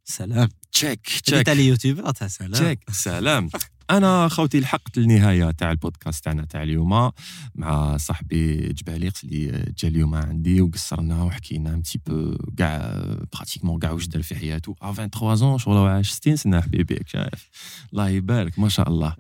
[0.10, 0.50] سلام.
[0.72, 2.52] تشيك تشيك تاع اليوتيوبر تاع سلام.
[2.52, 3.50] تشيك سلام.
[3.90, 7.12] أنا خوتي لحقت النهايه تاع البودكاست تاعنا تاع اليوم
[7.56, 13.04] مع صاحبي جباليقس اللي جا اليوم عندي وقصرنا وحكينا ان تي بو كاع
[13.34, 14.76] براتيكمون كاع واش دار في حياته.
[14.82, 17.50] ا 23 زون شغل عاش 60 سنة حبيبي شايف.
[17.94, 19.16] الله يبارك ما شاء الله.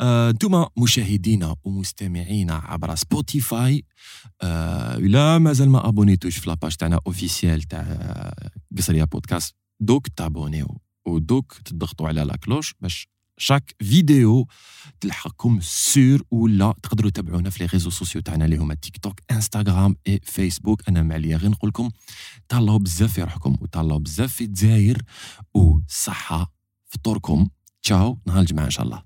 [0.00, 3.84] أنتم آه مشاهدينا ومستمعينا عبر سبوتيفاي
[4.42, 7.84] آه لا مازال ما ابونيتوش في لاباج تاعنا اوفيسيال تاع
[8.78, 13.08] قصرية بودكاست دوك تابونيو ودوك تضغطوا على لا كلوش باش
[13.38, 14.48] شاك فيديو
[15.00, 19.96] تلحقكم سور ولا تقدروا تتابعونا في لي ريزو سوسيو تاعنا اللي هما تيك توك إنستغرام
[20.08, 21.90] اي فيسبوك أنا معليا غير نقول لكم
[22.48, 25.02] تهلاو بزاف في روحكم وتهلاو بزاف في الجزائر
[25.54, 26.52] وصحه
[26.86, 27.48] فطوركم
[27.82, 29.02] تشاو نهار الجمعة إن شاء الله.